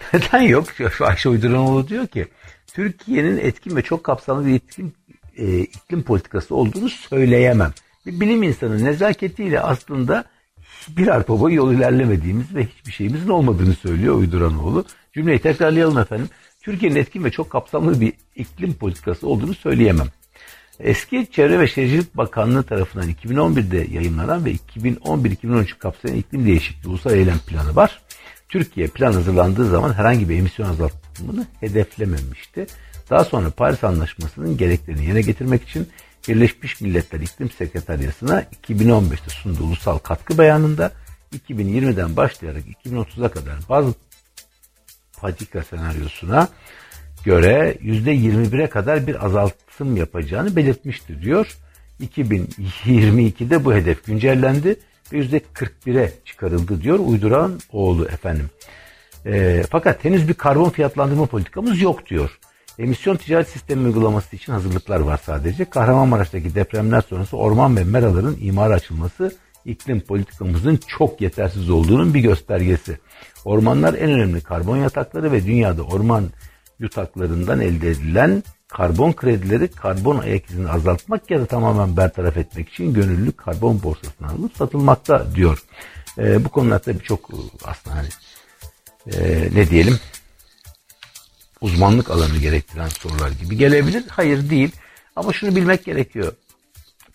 Neden 0.15 0.41
yok? 0.41 0.67
Ayşe 1.01 1.29
Uyduranoğlu 1.29 1.89
diyor 1.89 2.07
ki 2.07 2.29
Türkiye'nin 2.75 3.39
etkin 3.39 3.77
ve 3.77 3.83
çok 3.83 4.05
kapsamlı 4.05 4.47
bir 4.47 4.55
etkin, 4.55 4.95
e, 5.37 5.59
iklim 5.59 6.03
politikası 6.03 6.55
olduğunu 6.55 6.89
söyleyemem. 6.89 7.73
Bir 8.07 8.21
bilim 8.21 8.43
insanı 8.43 8.85
nezaketiyle 8.85 9.61
aslında 9.61 10.25
bir 10.89 11.09
arpa 11.09 11.41
boyu 11.41 11.55
yol 11.55 11.73
ilerlemediğimiz 11.73 12.55
ve 12.55 12.67
hiçbir 12.67 12.93
şeyimizin 12.93 13.29
olmadığını 13.29 13.75
söylüyor 13.75 14.15
Uyduranoğlu. 14.15 14.85
Cümleyi 15.13 15.39
tekrarlayalım 15.39 15.99
efendim. 15.99 16.29
Türkiye'nin 16.63 16.97
etkin 16.97 17.25
ve 17.25 17.31
çok 17.31 17.51
kapsamlı 17.51 18.01
bir 18.01 18.13
iklim 18.37 18.75
politikası 18.75 19.27
olduğunu 19.27 19.55
söyleyemem. 19.55 20.07
Eski 20.81 21.27
Çevre 21.33 21.61
ve 21.61 21.67
Şehircilik 21.67 22.17
Bakanlığı 22.17 22.63
tarafından 22.63 23.11
2011'de 23.11 23.87
yayınlanan 23.95 24.45
ve 24.45 24.53
2011-2013 24.53 25.79
kapsayan 25.79 26.17
iklim 26.17 26.47
değişikliği 26.47 26.89
ulusal 26.89 27.13
eylem 27.13 27.39
planı 27.39 27.77
var. 27.77 28.01
Türkiye 28.51 28.87
plan 28.87 29.13
hazırlandığı 29.13 29.71
zaman 29.71 29.93
herhangi 29.93 30.29
bir 30.29 30.39
emisyon 30.39 30.69
azaltımını 30.69 31.47
hedeflememişti. 31.61 32.67
Daha 33.11 33.25
sonra 33.25 33.51
Paris 33.51 33.85
Anlaşması'nın 33.85 34.57
gereklerini 34.57 35.05
yerine 35.05 35.21
getirmek 35.21 35.63
için 35.63 35.89
Birleşmiş 36.29 36.81
Milletler 36.81 37.21
İklim 37.21 37.51
Sekreteryası'na 37.51 38.45
2015'te 38.69 39.31
sunduğu 39.31 39.65
ulusal 39.65 39.99
katkı 39.99 40.39
beyanında 40.39 40.93
2020'den 41.49 42.17
başlayarak 42.17 42.63
2030'a 42.85 43.29
kadar 43.29 43.55
bazı 43.69 43.95
patika 45.21 45.63
senaryosuna 45.63 46.49
göre 47.25 47.77
%21'e 47.83 48.67
kadar 48.67 49.07
bir 49.07 49.25
azaltım 49.25 49.97
yapacağını 49.97 50.57
belirtmişti 50.57 51.23
diyor. 51.23 51.57
2022'de 52.01 53.65
bu 53.65 53.75
hedef 53.75 54.05
güncellendi 54.05 54.77
%41'e 55.13 56.13
çıkarıldı 56.25 56.83
diyor 56.83 56.99
uyduran 56.99 57.61
oğlu 57.73 58.05
efendim. 58.05 58.51
E, 59.27 59.63
fakat 59.71 60.05
henüz 60.05 60.29
bir 60.29 60.35
karbon 60.35 60.71
fiyatlandırma 60.71 61.27
politikamız 61.27 61.81
yok 61.81 62.07
diyor. 62.07 62.39
Emisyon 62.79 63.17
ticaret 63.17 63.49
sistemi 63.49 63.87
uygulaması 63.87 64.37
için 64.37 64.53
hazırlıklar 64.53 65.01
var 65.01 65.21
sadece. 65.25 65.65
Kahramanmaraş'taki 65.65 66.55
depremler 66.55 67.01
sonrası 67.01 67.37
orman 67.37 67.77
ve 67.77 67.85
meraların 67.85 68.37
imara 68.41 68.75
açılması 68.75 69.33
iklim 69.65 70.01
politikamızın 70.01 70.81
çok 70.87 71.21
yetersiz 71.21 71.71
olduğunun 71.71 72.15
bir 72.15 72.21
göstergesi. 72.21 72.99
Ormanlar 73.45 73.95
en 73.95 74.11
önemli 74.11 74.41
karbon 74.41 74.77
yatakları 74.77 75.33
ve 75.33 75.47
dünyada 75.47 75.83
orman 75.83 76.25
yutaklarından 76.79 77.61
elde 77.61 77.91
edilen 77.91 78.43
karbon 78.71 79.13
kredileri 79.13 79.69
karbon 79.69 80.19
ayak 80.19 80.51
izini 80.51 80.71
azaltmak 80.71 81.31
ya 81.31 81.41
da 81.41 81.47
tamamen 81.47 81.97
bertaraf 81.97 82.37
etmek 82.37 82.69
için 82.69 82.95
gönüllü 82.95 83.33
karbon 83.33 83.83
borsasına 83.83 84.29
alınıp 84.29 84.57
satılmakta 84.57 85.35
diyor. 85.35 85.65
E, 86.19 86.45
bu 86.45 86.49
konularda 86.49 87.01
birçok 87.01 87.31
aslında 87.65 87.97
hani 87.97 88.09
e, 89.15 89.49
ne 89.55 89.71
diyelim 89.71 89.99
uzmanlık 91.61 92.11
alanı 92.11 92.39
gerektiren 92.39 92.89
sorular 92.89 93.31
gibi 93.31 93.57
gelebilir. 93.57 94.05
Hayır 94.09 94.51
değil 94.51 94.73
ama 95.17 95.33
şunu 95.33 95.57
bilmek 95.57 95.85
gerekiyor. 95.85 96.33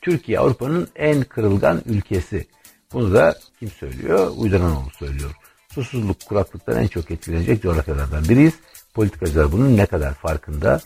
Türkiye 0.02 0.40
Avrupa'nın 0.40 0.88
en 0.96 1.24
kırılgan 1.24 1.82
ülkesi. 1.86 2.48
Bunu 2.94 3.14
da 3.14 3.40
kim 3.60 3.70
söylüyor? 3.70 4.32
Uyduranoğlu 4.38 4.90
söylüyor. 5.00 5.32
Susuzluk, 5.74 6.26
kuraklıktan 6.26 6.84
en 6.84 6.88
çok 6.88 7.12
etkilenecek 7.12 7.62
coğrafyalardan 7.62 8.30
biriyiz. 8.30 8.54
Politikacılar 8.94 9.52
bunun 9.52 9.78
ne 9.78 9.86
kadar 9.86 10.14
farkında 10.14 10.82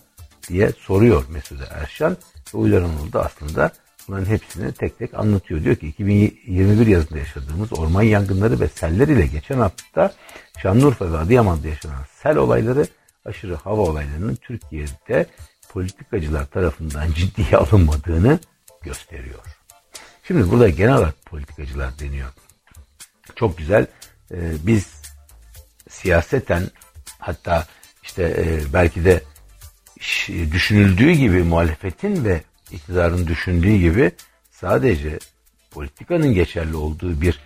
diye 0.49 0.71
soruyor 0.79 1.23
Mesut 1.29 1.61
Erşan. 1.71 2.17
Ve 2.53 2.57
Uyduranoğlu 2.57 3.13
da 3.13 3.25
aslında 3.25 3.71
bunların 4.07 4.25
hepsini 4.25 4.71
tek 4.71 4.99
tek 4.99 5.13
anlatıyor. 5.13 5.63
Diyor 5.63 5.75
ki 5.75 5.87
2021 5.87 6.87
yazında 6.87 7.19
yaşadığımız 7.19 7.73
orman 7.73 8.01
yangınları 8.03 8.59
ve 8.59 8.67
seller 8.67 9.07
ile 9.07 9.25
geçen 9.27 9.59
hafta 9.59 10.13
Şanlıurfa 10.61 11.11
ve 11.11 11.17
Adıyaman'da 11.17 11.67
yaşanan 11.67 12.03
sel 12.23 12.37
olayları 12.37 12.87
aşırı 13.25 13.55
hava 13.55 13.81
olaylarının 13.81 14.35
Türkiye'de 14.35 15.25
politikacılar 15.69 16.45
tarafından 16.45 17.11
ciddiye 17.11 17.57
alınmadığını 17.57 18.39
gösteriyor. 18.81 19.43
Şimdi 20.23 20.51
burada 20.51 20.69
genel 20.69 20.97
olarak 20.97 21.25
politikacılar 21.25 21.99
deniyor. 21.99 22.29
Çok 23.35 23.57
güzel. 23.57 23.87
Ee, 24.31 24.51
biz 24.63 25.01
siyaseten 25.89 26.63
hatta 27.19 27.67
işte 28.03 28.23
e, 28.23 28.73
belki 28.73 29.05
de 29.05 29.23
düşünüldüğü 30.51 31.11
gibi 31.11 31.43
muhalefetin 31.43 32.25
ve 32.25 32.41
iktidarın 32.71 33.27
düşündüğü 33.27 33.77
gibi 33.77 34.11
sadece 34.51 35.19
politikanın 35.71 36.33
geçerli 36.33 36.75
olduğu 36.75 37.21
bir 37.21 37.39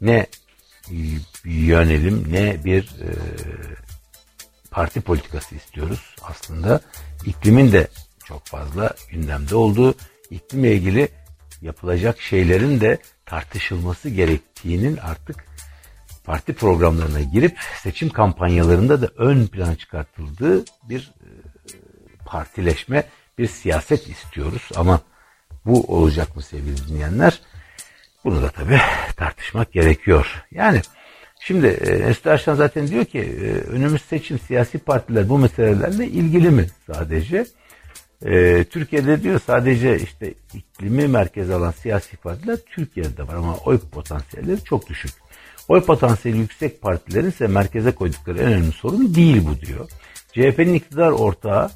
ne 0.00 0.26
yönelim 1.44 2.32
ne 2.32 2.64
bir 2.64 2.82
e, 2.82 3.08
parti 4.70 5.00
politikası 5.00 5.54
istiyoruz. 5.54 6.14
Aslında 6.22 6.80
iklimin 7.24 7.72
de 7.72 7.88
çok 8.24 8.46
fazla 8.46 8.94
gündemde 9.10 9.56
olduğu, 9.56 9.94
iklimle 10.30 10.74
ilgili 10.74 11.08
yapılacak 11.62 12.20
şeylerin 12.20 12.80
de 12.80 12.98
tartışılması 13.26 14.08
gerektiğinin 14.08 14.96
artık 14.96 15.44
parti 16.24 16.52
programlarına 16.52 17.20
girip 17.20 17.58
seçim 17.82 18.08
kampanyalarında 18.08 19.02
da 19.02 19.06
ön 19.16 19.46
plana 19.46 19.76
çıkartıldığı 19.76 20.64
bir 20.88 21.12
partileşme, 22.26 23.04
bir 23.38 23.46
siyaset 23.46 24.08
istiyoruz. 24.08 24.68
Ama 24.76 25.00
bu 25.64 25.80
olacak 25.80 26.36
mı 26.36 26.42
sevgili 26.42 26.88
dinleyenler? 26.88 27.40
Bunu 28.24 28.42
da 28.42 28.48
tabii 28.48 28.80
tartışmak 29.16 29.72
gerekiyor. 29.72 30.44
Yani 30.50 30.80
şimdi 31.40 31.66
e, 31.66 31.96
Mesut 31.96 32.26
Erşan 32.26 32.54
zaten 32.54 32.88
diyor 32.88 33.04
ki 33.04 33.18
e, 33.18 33.50
önümüz 33.70 34.02
seçim 34.02 34.38
siyasi 34.38 34.78
partiler 34.78 35.28
bu 35.28 35.38
meselelerle 35.38 36.06
ilgili 36.06 36.50
mi 36.50 36.66
sadece? 36.86 37.46
E, 38.24 38.64
Türkiye'de 38.64 39.22
diyor 39.22 39.40
sadece 39.46 39.98
işte 39.98 40.34
iklimi 40.54 41.08
merkeze 41.08 41.54
alan 41.54 41.70
siyasi 41.70 42.16
partiler 42.16 42.56
Türkiye'de 42.56 43.28
var 43.28 43.34
ama 43.34 43.56
oy 43.56 43.78
potansiyelleri 43.78 44.64
çok 44.64 44.88
düşük. 44.88 45.12
Oy 45.68 45.80
potansiyeli 45.80 46.38
yüksek 46.38 46.82
partilerin 46.82 47.28
ise 47.28 47.46
merkeze 47.46 47.92
koydukları 47.92 48.38
en 48.38 48.44
önemli 48.44 48.72
sorun 48.72 49.14
değil 49.14 49.46
bu 49.46 49.66
diyor. 49.66 49.90
CHP'nin 50.32 50.74
iktidar 50.74 51.10
ortağı 51.10 51.70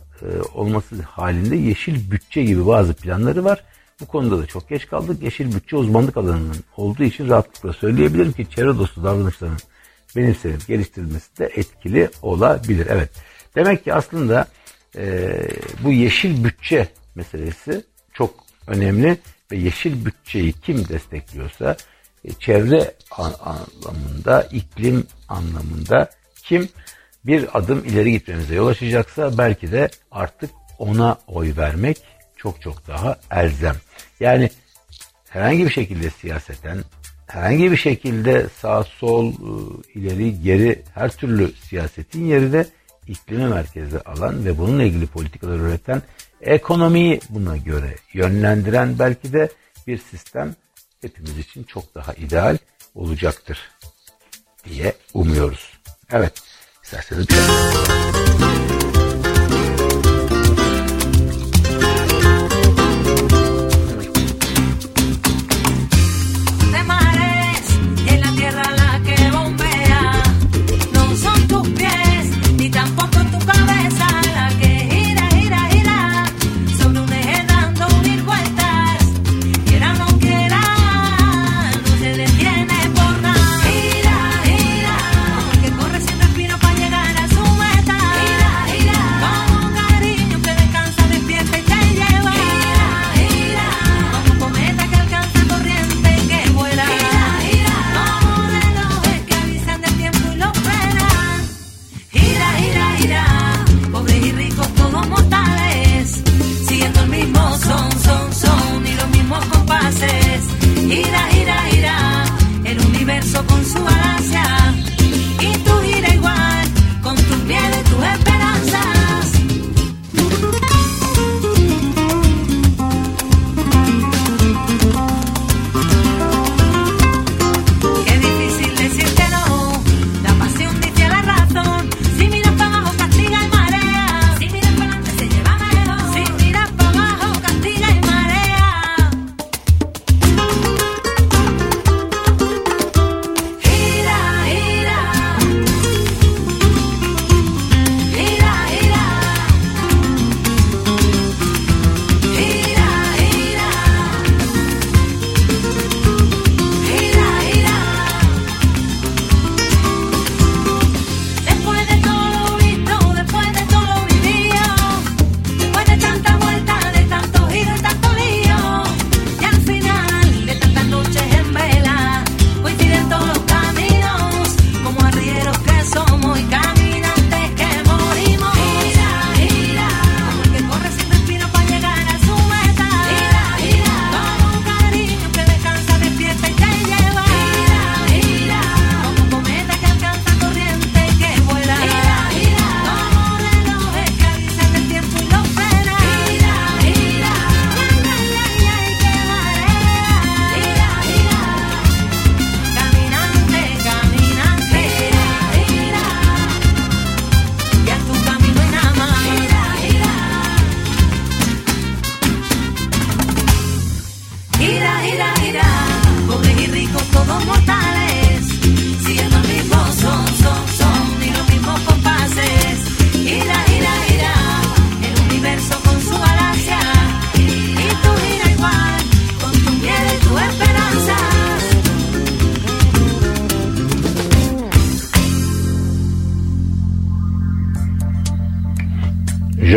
olması 0.54 1.02
halinde 1.02 1.56
yeşil 1.56 2.10
bütçe 2.10 2.42
gibi 2.44 2.66
bazı 2.66 2.94
planları 2.94 3.44
var. 3.44 3.64
Bu 4.00 4.06
konuda 4.06 4.38
da 4.38 4.46
çok 4.46 4.68
geç 4.68 4.86
kaldık. 4.86 5.22
Yeşil 5.22 5.54
bütçe 5.54 5.76
uzmanlık 5.76 6.16
alanının 6.16 6.56
olduğu 6.76 7.02
için 7.02 7.28
rahatlıkla 7.28 7.72
söyleyebilirim 7.72 8.32
ki 8.32 8.46
çevre 8.56 8.78
dostu 8.78 9.04
davranışların 9.04 9.58
benimsenip 10.16 10.66
geliştirilmesi 10.66 11.38
de 11.38 11.50
etkili 11.54 12.10
olabilir. 12.22 12.86
Evet. 12.90 13.10
Demek 13.54 13.84
ki 13.84 13.94
aslında 13.94 14.46
e, 14.96 15.32
bu 15.84 15.92
yeşil 15.92 16.44
bütçe 16.44 16.88
meselesi 17.14 17.84
çok 18.12 18.34
önemli 18.66 19.18
ve 19.52 19.56
yeşil 19.56 20.04
bütçeyi 20.04 20.52
kim 20.52 20.88
destekliyorsa 20.88 21.76
e, 22.24 22.32
çevre 22.32 22.94
anlamında, 23.10 24.42
iklim 24.42 25.06
anlamında 25.28 26.10
kim 26.42 26.68
bir 27.26 27.58
adım 27.58 27.84
ileri 27.84 28.12
gitmemize 28.12 28.54
yol 28.54 28.66
açacaksa 28.66 29.38
belki 29.38 29.72
de 29.72 29.90
artık 30.10 30.50
ona 30.78 31.18
oy 31.26 31.56
vermek 31.56 31.98
çok 32.36 32.62
çok 32.62 32.88
daha 32.88 33.16
elzem. 33.30 33.76
Yani 34.20 34.50
herhangi 35.28 35.64
bir 35.64 35.70
şekilde 35.70 36.10
siyaseten, 36.10 36.84
herhangi 37.26 37.72
bir 37.72 37.76
şekilde 37.76 38.46
sağ 38.48 38.84
sol, 38.84 39.26
ıı, 39.26 39.82
ileri 39.94 40.42
geri 40.42 40.82
her 40.94 41.10
türlü 41.10 41.52
siyasetin 41.52 42.24
yerine 42.24 42.66
iklimi 43.06 43.46
merkeze 43.48 44.00
alan 44.00 44.44
ve 44.44 44.58
bununla 44.58 44.82
ilgili 44.82 45.06
politikalar 45.06 45.58
üreten, 45.58 46.02
ekonomiyi 46.40 47.20
buna 47.28 47.56
göre 47.56 47.94
yönlendiren 48.12 48.98
belki 48.98 49.32
de 49.32 49.48
bir 49.86 49.98
sistem 49.98 50.54
hepimiz 51.00 51.38
için 51.38 51.62
çok 51.62 51.94
daha 51.94 52.14
ideal 52.14 52.58
olacaktır 52.94 53.70
diye 54.64 54.94
umuyoruz. 55.14 55.72
Evet, 56.12 56.42
isterseniz 56.90 57.26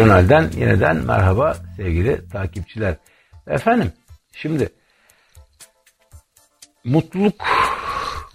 Jurnal'den 0.03 0.51
yeniden 0.57 0.97
merhaba 0.97 1.57
sevgili 1.77 2.29
takipçiler. 2.29 2.95
Efendim 3.47 3.91
şimdi 4.31 4.69
mutluluk 6.83 7.33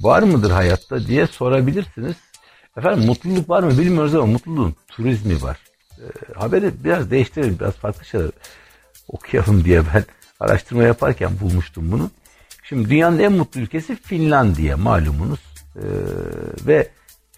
var 0.00 0.22
mıdır 0.22 0.50
hayatta 0.50 1.06
diye 1.06 1.26
sorabilirsiniz. 1.26 2.16
Efendim 2.76 3.06
mutluluk 3.06 3.50
var 3.50 3.62
mı 3.62 3.78
bilmiyoruz 3.78 4.14
ama 4.14 4.26
mutluluğun 4.26 4.74
turizmi 4.88 5.42
var. 5.42 5.58
E, 5.98 6.04
haberi 6.34 6.84
biraz 6.84 7.10
değiştirelim, 7.10 7.56
biraz 7.60 7.74
farklı 7.74 8.04
şeyler 8.04 8.30
okuyalım 9.08 9.64
diye 9.64 9.82
ben 9.94 10.04
araştırma 10.40 10.82
yaparken 10.82 11.30
bulmuştum 11.40 11.92
bunu. 11.92 12.10
Şimdi 12.62 12.90
dünyanın 12.90 13.18
en 13.18 13.32
mutlu 13.32 13.60
ülkesi 13.60 13.96
Finlandiya 13.96 14.76
malumunuz. 14.76 15.40
E, 15.76 15.84
ve 16.66 16.88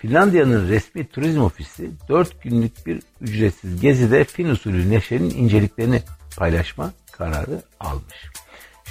Finlandiya'nın 0.01 0.69
resmi 0.69 1.09
turizm 1.09 1.41
ofisi 1.41 1.91
4 2.09 2.43
günlük 2.43 2.87
bir 2.87 3.03
ücretsiz 3.21 3.81
gezide 3.81 4.25
Fin 4.25 4.49
usulü 4.49 4.91
neşenin 4.91 5.31
inceliklerini 5.31 6.03
paylaşma 6.37 6.93
kararı 7.13 7.63
almış. 7.81 8.31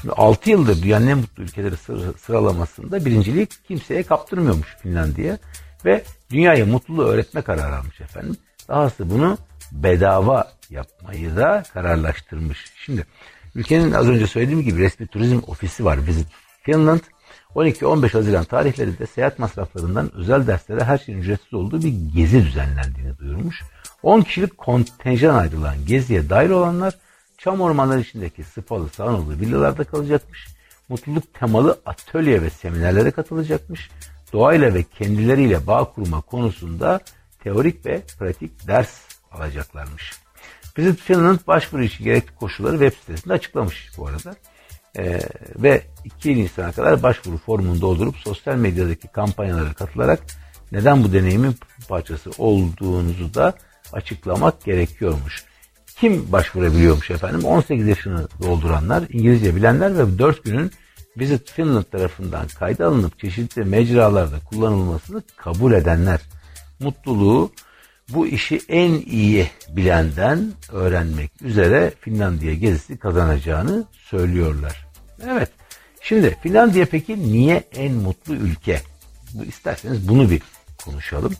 Şimdi 0.01 0.13
6 0.13 0.49
yıldır 0.49 0.83
dünyanın 0.83 1.07
en 1.07 1.17
mutlu 1.17 1.43
ülkeleri 1.43 1.75
sıralamasında 2.17 3.05
birinciliği 3.05 3.47
kimseye 3.67 4.03
kaptırmıyormuş 4.03 4.75
Finlandiya 4.81 5.37
ve 5.85 6.03
dünyaya 6.31 6.65
mutluluğu 6.65 7.03
öğretme 7.03 7.41
kararı 7.41 7.75
almış 7.75 8.01
efendim. 8.01 8.37
Dahası 8.67 9.09
bunu 9.09 9.37
bedava 9.71 10.51
yapmayı 10.69 11.35
da 11.35 11.63
kararlaştırmış. 11.73 12.65
Şimdi 12.85 13.05
ülkenin 13.55 13.91
az 13.91 14.09
önce 14.09 14.27
söylediğim 14.27 14.61
gibi 14.61 14.79
resmi 14.79 15.07
turizm 15.07 15.39
ofisi 15.47 15.85
var 15.85 16.07
Visit 16.07 16.27
Finland. 16.63 16.99
12-15 17.55 18.11
Haziran 18.11 18.43
tarihlerinde 18.43 19.07
seyahat 19.07 19.39
masraflarından 19.39 20.15
özel 20.15 20.47
derslere 20.47 20.83
her 20.83 20.97
şeyin 20.97 21.19
ücretsiz 21.19 21.53
olduğu 21.53 21.81
bir 21.81 21.93
gezi 22.15 22.45
düzenlendiğini 22.45 23.17
duyurmuş. 23.17 23.63
10 24.03 24.21
kişilik 24.21 24.57
kontenjan 24.57 25.35
ayrılan 25.35 25.85
geziye 25.85 26.29
dahil 26.29 26.49
olanlar 26.49 26.93
çam 27.37 27.61
ormanları 27.61 27.99
içindeki 27.99 28.43
spalı 28.43 28.89
saunalı 28.89 29.39
villalarda 29.39 29.83
kalacakmış. 29.83 30.47
Mutluluk 30.89 31.33
temalı 31.33 31.79
atölye 31.85 32.41
ve 32.41 32.49
seminerlere 32.49 33.11
katılacakmış. 33.11 33.89
Doğayla 34.33 34.73
ve 34.73 34.83
kendileriyle 34.83 35.67
bağ 35.67 35.83
kurma 35.83 36.21
konusunda 36.21 36.99
teorik 37.43 37.85
ve 37.85 38.01
pratik 38.19 38.67
ders 38.67 39.01
alacaklarmış. 39.31 40.13
Visit 40.77 40.99
Finland 40.99 41.39
başvuru 41.47 41.83
için 41.83 42.03
gerekli 42.03 42.35
koşulları 42.35 42.79
web 42.79 42.99
sitesinde 42.99 43.33
açıklamış 43.33 43.91
bu 43.97 44.07
arada. 44.07 44.35
Ee, 44.97 45.19
ve 45.55 45.81
2 46.05 46.35
Nisan'a 46.35 46.71
kadar 46.71 47.03
başvuru 47.03 47.37
formunu 47.37 47.81
doldurup 47.81 48.15
sosyal 48.17 48.55
medyadaki 48.55 49.07
kampanyalara 49.07 49.73
katılarak 49.73 50.19
neden 50.71 51.03
bu 51.03 51.13
deneyimin 51.13 51.55
parçası 51.89 52.31
olduğunuzu 52.37 53.33
da 53.33 53.53
açıklamak 53.93 54.63
gerekiyormuş. 54.65 55.43
Kim 55.99 56.31
başvurabiliyormuş 56.31 57.11
efendim? 57.11 57.45
18 57.45 57.87
yaşını 57.87 58.27
dolduranlar, 58.41 59.03
İngilizce 59.09 59.55
bilenler 59.55 59.97
ve 59.97 60.19
4 60.19 60.43
günün 60.43 60.71
Visit 61.17 61.51
Finland 61.51 61.83
tarafından 61.83 62.47
kayda 62.47 62.85
alınıp 62.85 63.19
çeşitli 63.19 63.63
mecralarda 63.63 64.39
kullanılmasını 64.45 65.23
kabul 65.37 65.71
edenler. 65.71 66.19
Mutluluğu 66.79 67.51
bu 68.09 68.27
işi 68.27 68.61
en 68.69 68.91
iyi 68.91 69.49
bilenden 69.69 70.53
öğrenmek 70.71 71.41
üzere 71.41 71.93
Finlandiya 71.99 72.53
gezisi 72.53 72.97
kazanacağını 72.97 73.85
söylüyorlar. 73.91 74.87
Evet. 75.27 75.49
Şimdi 76.01 76.37
Finlandiya 76.43 76.85
peki 76.85 77.19
niye 77.19 77.63
en 77.75 77.93
mutlu 77.93 78.35
ülke? 78.35 78.81
Bu 79.33 79.45
isterseniz 79.45 80.07
bunu 80.07 80.29
bir 80.29 80.41
konuşalım. 80.85 81.33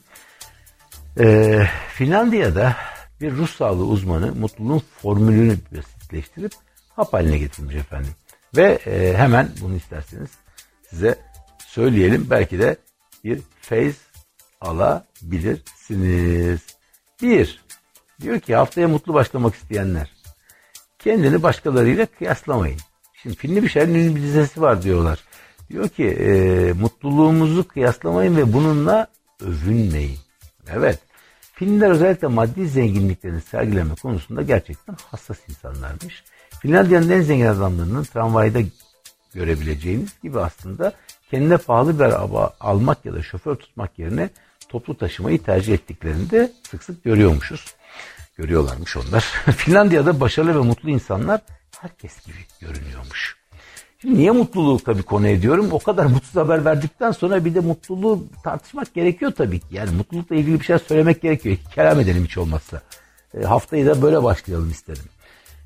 Ee, 1.20 1.68
Finlandiya'da 1.94 2.76
bir 3.22 3.32
Rus 3.32 3.56
sağlığı 3.56 3.86
uzmanı 3.86 4.36
mutluluğun 4.36 4.84
formülünü 5.02 5.58
basitleştirip 5.76 6.52
hap 6.96 7.14
haline 7.14 7.38
getirmiş 7.38 7.76
efendim. 7.76 8.12
Ve 8.56 8.80
e, 8.86 9.18
hemen 9.18 9.50
bunu 9.62 9.76
isterseniz 9.76 10.30
size 10.90 11.20
söyleyelim. 11.68 12.28
Belki 12.30 12.60
de 12.60 12.78
bir 13.24 13.42
feyz 13.62 13.96
alabilirsiniz. 15.24 16.62
Bir, 17.22 17.66
diyor 18.22 18.40
ki 18.40 18.56
haftaya 18.56 18.88
mutlu 18.88 19.14
başlamak 19.14 19.56
isteyenler 19.56 20.12
kendini 21.00 21.44
başkalarıyla 21.44 22.06
kıyaslamayın. 22.06 22.80
Şimdi 23.14 23.36
filmli 23.36 23.64
bir 23.64 23.70
şeyin 23.70 24.16
bir 24.16 24.22
dizesi 24.22 24.62
var 24.62 24.82
diyorlar. 24.82 25.20
Diyor 25.70 25.90
ki 25.90 26.06
e, 26.06 26.74
mutluluğumuzu 26.74 27.68
kıyaslamayın 27.68 28.38
ve 28.38 28.54
bununla 28.54 29.08
övünmeyin. 29.42 30.18
Evet. 30.74 31.00
Finliler 31.54 31.90
özellikle 31.90 32.28
maddi 32.28 32.68
zenginliklerini 32.68 33.42
sergileme 33.42 33.96
konusunda 33.96 34.42
gerçekten 34.42 34.96
hassas 35.12 35.38
insanlarmış. 35.50 36.24
Finlandiya'nın 36.62 37.10
en 37.10 37.22
zengin 37.22 37.46
adamlarının 37.46 38.04
tramvayda 38.04 38.60
görebileceğiniz 39.34 40.22
gibi 40.24 40.40
aslında 40.40 40.94
kendine 41.32 41.58
pahalı 41.58 42.00
bir 42.00 42.04
araba 42.04 42.54
almak 42.60 43.06
ya 43.06 43.14
da 43.14 43.24
şoför 43.24 43.56
tutmak 43.56 44.00
yerine 44.00 44.30
toplu 44.70 44.98
taşımayı 44.98 45.44
tercih 45.44 45.74
ettiklerini 45.74 46.30
de 46.30 46.52
sık 46.72 46.84
sık 46.84 47.04
görüyormuşuz. 47.04 47.66
Görüyorlarmış 48.38 48.98
onlar. 48.98 49.22
Finlandiya'da 49.58 50.20
başarılı 50.20 50.56
ve 50.56 50.68
mutlu 50.68 50.90
insanlar 50.90 51.42
herkes 51.82 52.26
gibi 52.26 52.38
görünüyormuş. 52.60 53.40
Şimdi 54.02 54.18
niye 54.18 54.32
mutluluğu 54.32 54.80
tabii 54.80 55.04
konu 55.04 55.28
ediyorum? 55.28 55.68
O 55.72 55.80
kadar 55.80 56.06
mutsuz 56.06 56.36
haber 56.36 56.66
verdikten 56.66 57.12
sonra 57.12 57.46
bir 57.46 57.56
de 57.56 57.60
mutluluğu 57.60 58.24
tartışmak 58.44 58.94
gerekiyor 58.94 59.32
tabii 59.32 59.60
ki. 59.60 59.66
Yani 59.72 59.92
mutlulukla 59.92 60.36
ilgili 60.36 60.60
bir 60.60 60.66
şey 60.66 60.80
söylemek 60.80 61.22
gerekiyor. 61.22 61.58
Kelam 61.76 62.00
edelim 62.00 62.24
hiç 62.24 62.38
olmazsa. 62.38 62.82
E, 63.34 63.44
haftayı 63.44 63.86
da 63.86 64.02
böyle 64.02 64.24
başlayalım 64.24 64.72
istedim. 64.72 65.06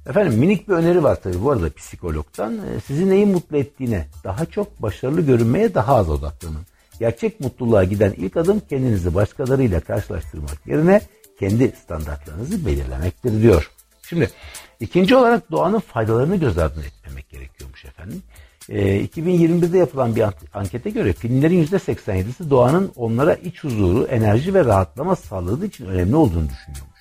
Efendim 0.09 0.39
minik 0.39 0.67
bir 0.67 0.73
öneri 0.73 1.03
var 1.03 1.21
tabii 1.23 1.43
bu 1.43 1.51
arada 1.51 1.73
psikologdan. 1.73 2.57
E, 2.57 2.79
sizi 2.79 3.09
neyin 3.09 3.29
mutlu 3.29 3.57
ettiğine, 3.57 4.07
daha 4.23 4.45
çok 4.45 4.81
başarılı 4.81 5.21
görünmeye 5.21 5.73
daha 5.73 5.95
az 5.95 6.09
odaklanın. 6.09 6.65
Gerçek 7.03 7.39
mutluluğa 7.39 7.83
giden 7.83 8.13
ilk 8.17 8.37
adım 8.37 8.61
kendinizi 8.69 9.15
başkalarıyla 9.15 9.79
karşılaştırmak 9.79 10.67
yerine 10.67 11.01
kendi 11.39 11.73
standartlarınızı 11.83 12.65
belirlemektir 12.65 13.41
diyor. 13.41 13.71
Şimdi 14.09 14.29
ikinci 14.79 15.15
olarak 15.15 15.51
doğanın 15.51 15.79
faydalarını 15.79 16.35
göz 16.35 16.57
ardı 16.57 16.83
etmemek 16.85 17.29
gerekiyormuş 17.29 17.85
efendim. 17.85 18.23
E, 18.69 19.05
2021'de 19.05 19.77
yapılan 19.77 20.15
bir 20.15 20.25
ankete 20.53 20.89
göre 20.89 21.13
filmlerin 21.13 21.65
%87'si 21.65 22.49
doğanın 22.49 22.91
onlara 22.95 23.33
iç 23.33 23.63
huzuru, 23.63 24.03
enerji 24.05 24.53
ve 24.53 24.65
rahatlama 24.65 25.15
sağladığı 25.15 25.65
için 25.65 25.85
önemli 25.85 26.15
olduğunu 26.15 26.49
düşünüyormuş. 26.49 26.99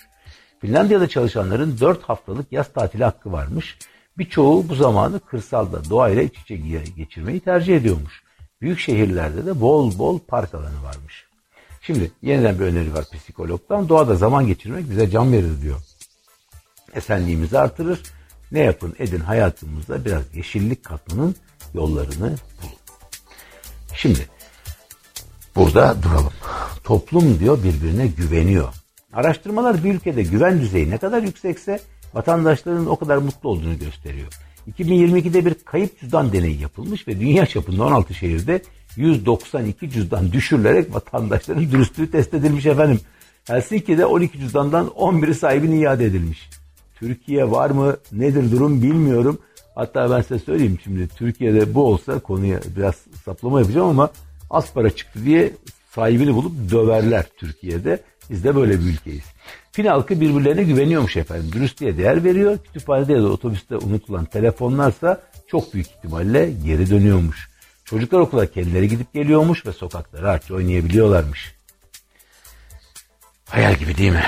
Finlandiya'da 0.61 1.09
çalışanların 1.09 1.80
4 1.80 2.03
haftalık 2.03 2.53
yaz 2.53 2.72
tatili 2.72 3.05
hakkı 3.05 3.32
varmış. 3.32 3.78
Birçoğu 4.18 4.68
bu 4.68 4.74
zamanı 4.74 5.20
kırsalda 5.20 5.90
doğayla 5.90 6.22
iç 6.22 6.38
içe 6.38 6.57
geçirmeyi 6.96 7.40
tercih 7.40 7.76
ediyormuş. 7.76 8.21
Büyük 8.62 8.78
şehirlerde 8.78 9.46
de 9.46 9.60
bol 9.60 9.98
bol 9.98 10.18
park 10.18 10.54
alanı 10.54 10.82
varmış. 10.82 11.26
Şimdi 11.80 12.12
yeniden 12.22 12.58
bir 12.58 12.64
öneri 12.64 12.94
var 12.94 13.04
psikologdan. 13.12 13.88
Doğada 13.88 14.14
zaman 14.14 14.46
geçirmek 14.46 14.90
bize 14.90 15.10
can 15.10 15.32
verir 15.32 15.62
diyor. 15.62 15.80
Esenliğimizi 16.94 17.58
artırır. 17.58 18.02
Ne 18.52 18.60
yapın 18.60 18.94
edin 18.98 19.20
hayatımızda 19.20 20.04
biraz 20.04 20.36
yeşillik 20.36 20.84
katmanın 20.84 21.36
yollarını 21.74 22.26
bulun. 22.26 22.76
Şimdi 23.94 24.28
burada 25.56 26.02
duralım. 26.02 26.32
Toplum 26.84 27.40
diyor 27.40 27.58
birbirine 27.64 28.06
güveniyor. 28.06 28.74
Araştırmalar 29.12 29.84
bir 29.84 29.94
ülkede 29.94 30.22
güven 30.22 30.60
düzeyi 30.60 30.90
ne 30.90 30.98
kadar 30.98 31.22
yüksekse 31.22 31.80
vatandaşların 32.14 32.86
o 32.86 32.96
kadar 32.96 33.16
mutlu 33.16 33.48
olduğunu 33.48 33.78
gösteriyor. 33.78 34.32
2022'de 34.70 35.46
bir 35.46 35.54
kayıp 35.54 36.00
cüzdan 36.00 36.32
deneyi 36.32 36.60
yapılmış 36.60 37.08
ve 37.08 37.20
dünya 37.20 37.46
çapında 37.46 37.84
16 37.84 38.14
şehirde 38.14 38.62
192 38.96 39.90
cüzdan 39.90 40.32
düşürülerek 40.32 40.94
vatandaşların 40.94 41.70
dürüstlüğü 41.70 42.10
test 42.10 42.34
edilmiş 42.34 42.66
efendim. 42.66 43.00
Helsinki'de 43.46 44.06
12 44.06 44.38
cüzdandan 44.38 44.86
11'i 44.86 45.34
sahibine 45.34 45.76
iade 45.76 46.04
edilmiş. 46.04 46.50
Türkiye 46.94 47.50
var 47.50 47.70
mı 47.70 47.96
nedir 48.12 48.50
durum 48.50 48.82
bilmiyorum. 48.82 49.38
Hatta 49.74 50.10
ben 50.10 50.22
size 50.22 50.38
söyleyeyim 50.38 50.78
şimdi 50.84 51.08
Türkiye'de 51.08 51.74
bu 51.74 51.84
olsa 51.84 52.18
konuya 52.18 52.60
biraz 52.76 52.94
saplama 53.24 53.60
yapacağım 53.60 53.88
ama 53.88 54.10
az 54.50 54.72
para 54.72 54.90
çıktı 54.90 55.24
diye 55.24 55.52
sahibini 55.90 56.34
bulup 56.34 56.70
döverler 56.70 57.26
Türkiye'de. 57.36 58.02
Biz 58.30 58.44
de 58.44 58.56
böyle 58.56 58.80
bir 58.80 58.84
ülkeyiz. 58.84 59.24
Fin 59.72 59.84
halkı 59.84 60.20
birbirlerine 60.20 60.62
güveniyormuş 60.62 61.16
efendim. 61.16 61.52
Dürüstlüğe 61.52 61.98
değer 61.98 62.24
veriyor. 62.24 62.58
Kütüphanede 62.64 63.12
ya 63.12 63.22
da 63.22 63.28
otobüste 63.28 63.76
unutulan 63.76 64.24
telefonlarsa 64.24 65.22
çok 65.46 65.74
büyük 65.74 65.86
ihtimalle 65.86 66.50
geri 66.64 66.90
dönüyormuş. 66.90 67.50
Çocuklar 67.84 68.20
okula 68.20 68.46
kendileri 68.46 68.88
gidip 68.88 69.12
geliyormuş 69.12 69.66
ve 69.66 69.72
sokakta 69.72 70.22
rahatça 70.22 70.54
oynayabiliyorlarmış. 70.54 71.54
Hayal 73.48 73.74
gibi 73.74 73.96
değil 73.96 74.12
mi? 74.12 74.24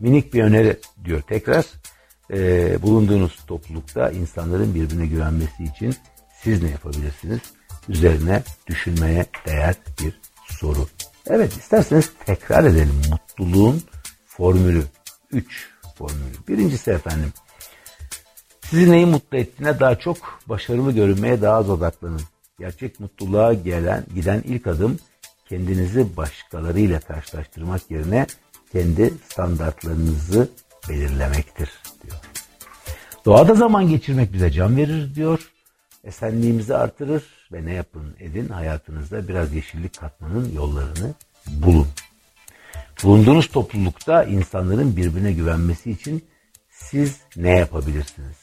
Minik 0.00 0.34
bir 0.34 0.42
öneri 0.42 0.76
diyor 1.04 1.22
tekrar. 1.22 1.64
Ee, 2.30 2.82
bulunduğunuz 2.82 3.36
toplulukta 3.46 4.10
insanların 4.10 4.74
birbirine 4.74 5.06
güvenmesi 5.06 5.64
için 5.64 5.94
siz 6.42 6.62
ne 6.62 6.70
yapabilirsiniz? 6.70 7.40
Üzerine 7.88 8.42
düşünmeye 8.66 9.26
değer 9.46 9.74
bir 10.02 10.20
soru. 10.48 10.88
Evet 11.26 11.52
isterseniz 11.52 12.12
tekrar 12.26 12.64
edelim 12.64 13.02
mutluluğun 13.10 13.82
formülü. 14.26 14.84
Üç 15.30 15.68
formülü. 15.98 16.34
Birincisi 16.48 16.90
efendim 16.90 17.32
Sizi 18.60 18.90
neyi 18.90 19.06
mutlu 19.06 19.38
ettiğine 19.38 19.80
daha 19.80 19.98
çok 19.98 20.16
başarılı 20.46 20.92
görünmeye 20.92 21.42
daha 21.42 21.56
az 21.56 21.70
odaklanın. 21.70 22.20
Gerçek 22.58 23.00
mutluluğa 23.00 23.52
gelen, 23.54 24.04
giden 24.14 24.42
ilk 24.44 24.66
adım 24.66 24.98
kendinizi 25.48 26.16
başkalarıyla 26.16 27.00
karşılaştırmak 27.00 27.90
yerine 27.90 28.26
kendi 28.72 29.14
standartlarınızı 29.28 30.48
belirlemektir 30.88 31.70
diyor. 32.02 32.16
Doğada 33.24 33.54
zaman 33.54 33.88
geçirmek 33.88 34.32
bize 34.32 34.50
can 34.50 34.76
verir 34.76 35.14
diyor. 35.14 35.53
Esenliğimizi 36.04 36.76
artırır 36.76 37.22
ve 37.52 37.66
ne 37.66 37.72
yapın 37.72 38.16
edin 38.20 38.48
hayatınızda 38.48 39.28
biraz 39.28 39.54
yeşillik 39.54 40.00
katmanın 40.00 40.52
yollarını 40.52 41.14
bulun. 41.48 41.88
Bulunduğunuz 43.02 43.48
toplulukta 43.48 44.24
insanların 44.24 44.96
birbirine 44.96 45.32
güvenmesi 45.32 45.90
için 45.90 46.24
siz 46.70 47.20
ne 47.36 47.58
yapabilirsiniz? 47.58 48.36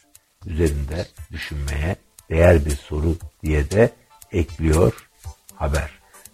Üzerinde 0.45 1.05
düşünmeye 1.31 1.95
değer 2.29 2.65
bir 2.65 2.75
soru 2.75 3.15
diye 3.43 3.71
de 3.71 3.89
ekliyor 4.31 5.09
haber. 5.55 5.89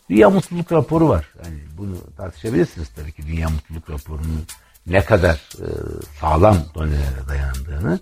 Dünya 0.09 0.29
Mutluluk 0.29 0.71
Raporu 0.71 1.09
var. 1.09 1.33
Yani 1.43 1.59
bunu 1.77 2.15
tartışabilirsiniz 2.17 2.89
tabii 2.95 3.11
ki 3.11 3.27
Dünya 3.27 3.49
Mutluluk 3.49 3.89
Raporu'nun 3.89 4.45
ne 4.87 5.05
kadar 5.05 5.35
e, 5.35 5.67
sağlam 6.19 6.57
donelere 6.75 7.27
dayandığını. 7.27 7.99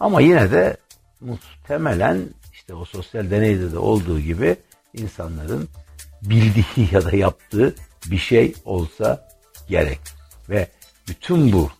Ama 0.00 0.20
yine 0.20 0.50
de 0.50 0.76
muhtemelen 1.20 2.28
işte 2.70 2.80
o 2.80 2.84
sosyal 2.84 3.30
deneyde 3.30 3.72
de 3.72 3.78
olduğu 3.78 4.20
gibi 4.20 4.56
insanların 4.94 5.68
bildiği 6.22 6.88
ya 6.92 7.04
da 7.04 7.16
yaptığı 7.16 7.74
bir 8.06 8.18
şey 8.18 8.54
olsa 8.64 9.28
gerek. 9.68 10.00
Ve 10.48 10.68
bütün 11.08 11.52
bu 11.52 11.70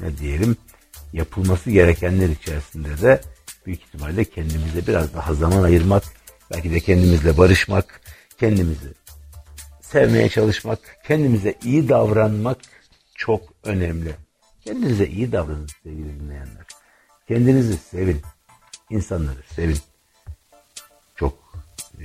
ne 0.00 0.18
diyelim 0.18 0.56
yapılması 1.12 1.70
gerekenler 1.70 2.28
içerisinde 2.28 3.02
de 3.02 3.20
büyük 3.66 3.80
ihtimalle 3.80 4.24
kendimize 4.24 4.86
biraz 4.86 5.14
daha 5.14 5.34
zaman 5.34 5.62
ayırmak, 5.62 6.02
belki 6.54 6.74
de 6.74 6.80
kendimizle 6.80 7.38
barışmak, 7.38 8.00
kendimizi 8.38 8.88
sevmeye 9.80 10.28
çalışmak, 10.28 10.78
kendimize 11.06 11.54
iyi 11.64 11.88
davranmak 11.88 12.58
çok 13.14 13.42
önemli. 13.64 14.14
Kendinize 14.64 15.06
iyi 15.06 15.32
davranın 15.32 15.68
sevgili 15.82 16.20
dinleyenler. 16.20 16.66
Kendinizi 17.28 17.76
sevin. 17.76 18.20
İnsanları 18.90 19.42
sevin. 19.54 19.78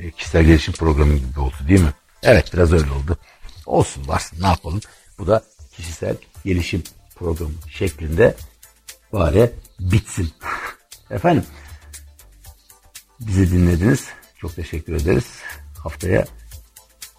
E, 0.01 0.11
kişisel 0.11 0.43
gelişim 0.43 0.73
programı 0.73 1.15
gibi 1.15 1.39
oldu 1.39 1.55
değil 1.67 1.81
mi? 1.81 1.93
Evet 2.23 2.53
biraz 2.53 2.73
öyle 2.73 2.91
oldu. 2.91 3.17
Olsun 3.65 4.07
varsın 4.07 4.41
ne 4.41 4.47
yapalım. 4.47 4.81
Bu 5.19 5.27
da 5.27 5.43
kişisel 5.71 6.15
gelişim 6.45 6.83
programı 7.15 7.53
şeklinde 7.69 8.35
bari 9.13 9.51
bitsin. 9.79 10.31
Efendim 11.11 11.43
bizi 13.19 13.51
dinlediniz. 13.51 14.05
Çok 14.37 14.55
teşekkür 14.55 14.93
ederiz. 14.93 15.25
Haftaya 15.83 16.25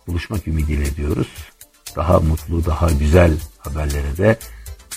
buluşmak 0.07 0.49
ümidiyle 0.49 0.97
diyoruz. 0.97 1.29
Daha 1.97 2.21
mutlu, 2.21 2.65
daha 2.65 2.91
güzel 2.91 3.33
haberlere 3.59 4.17
de 4.17 4.39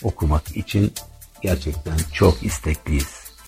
okumak 0.04 0.58
için 0.58 0.94
gerçekten 1.42 1.98
çok 2.14 2.44
istekliyiz. 2.44 3.21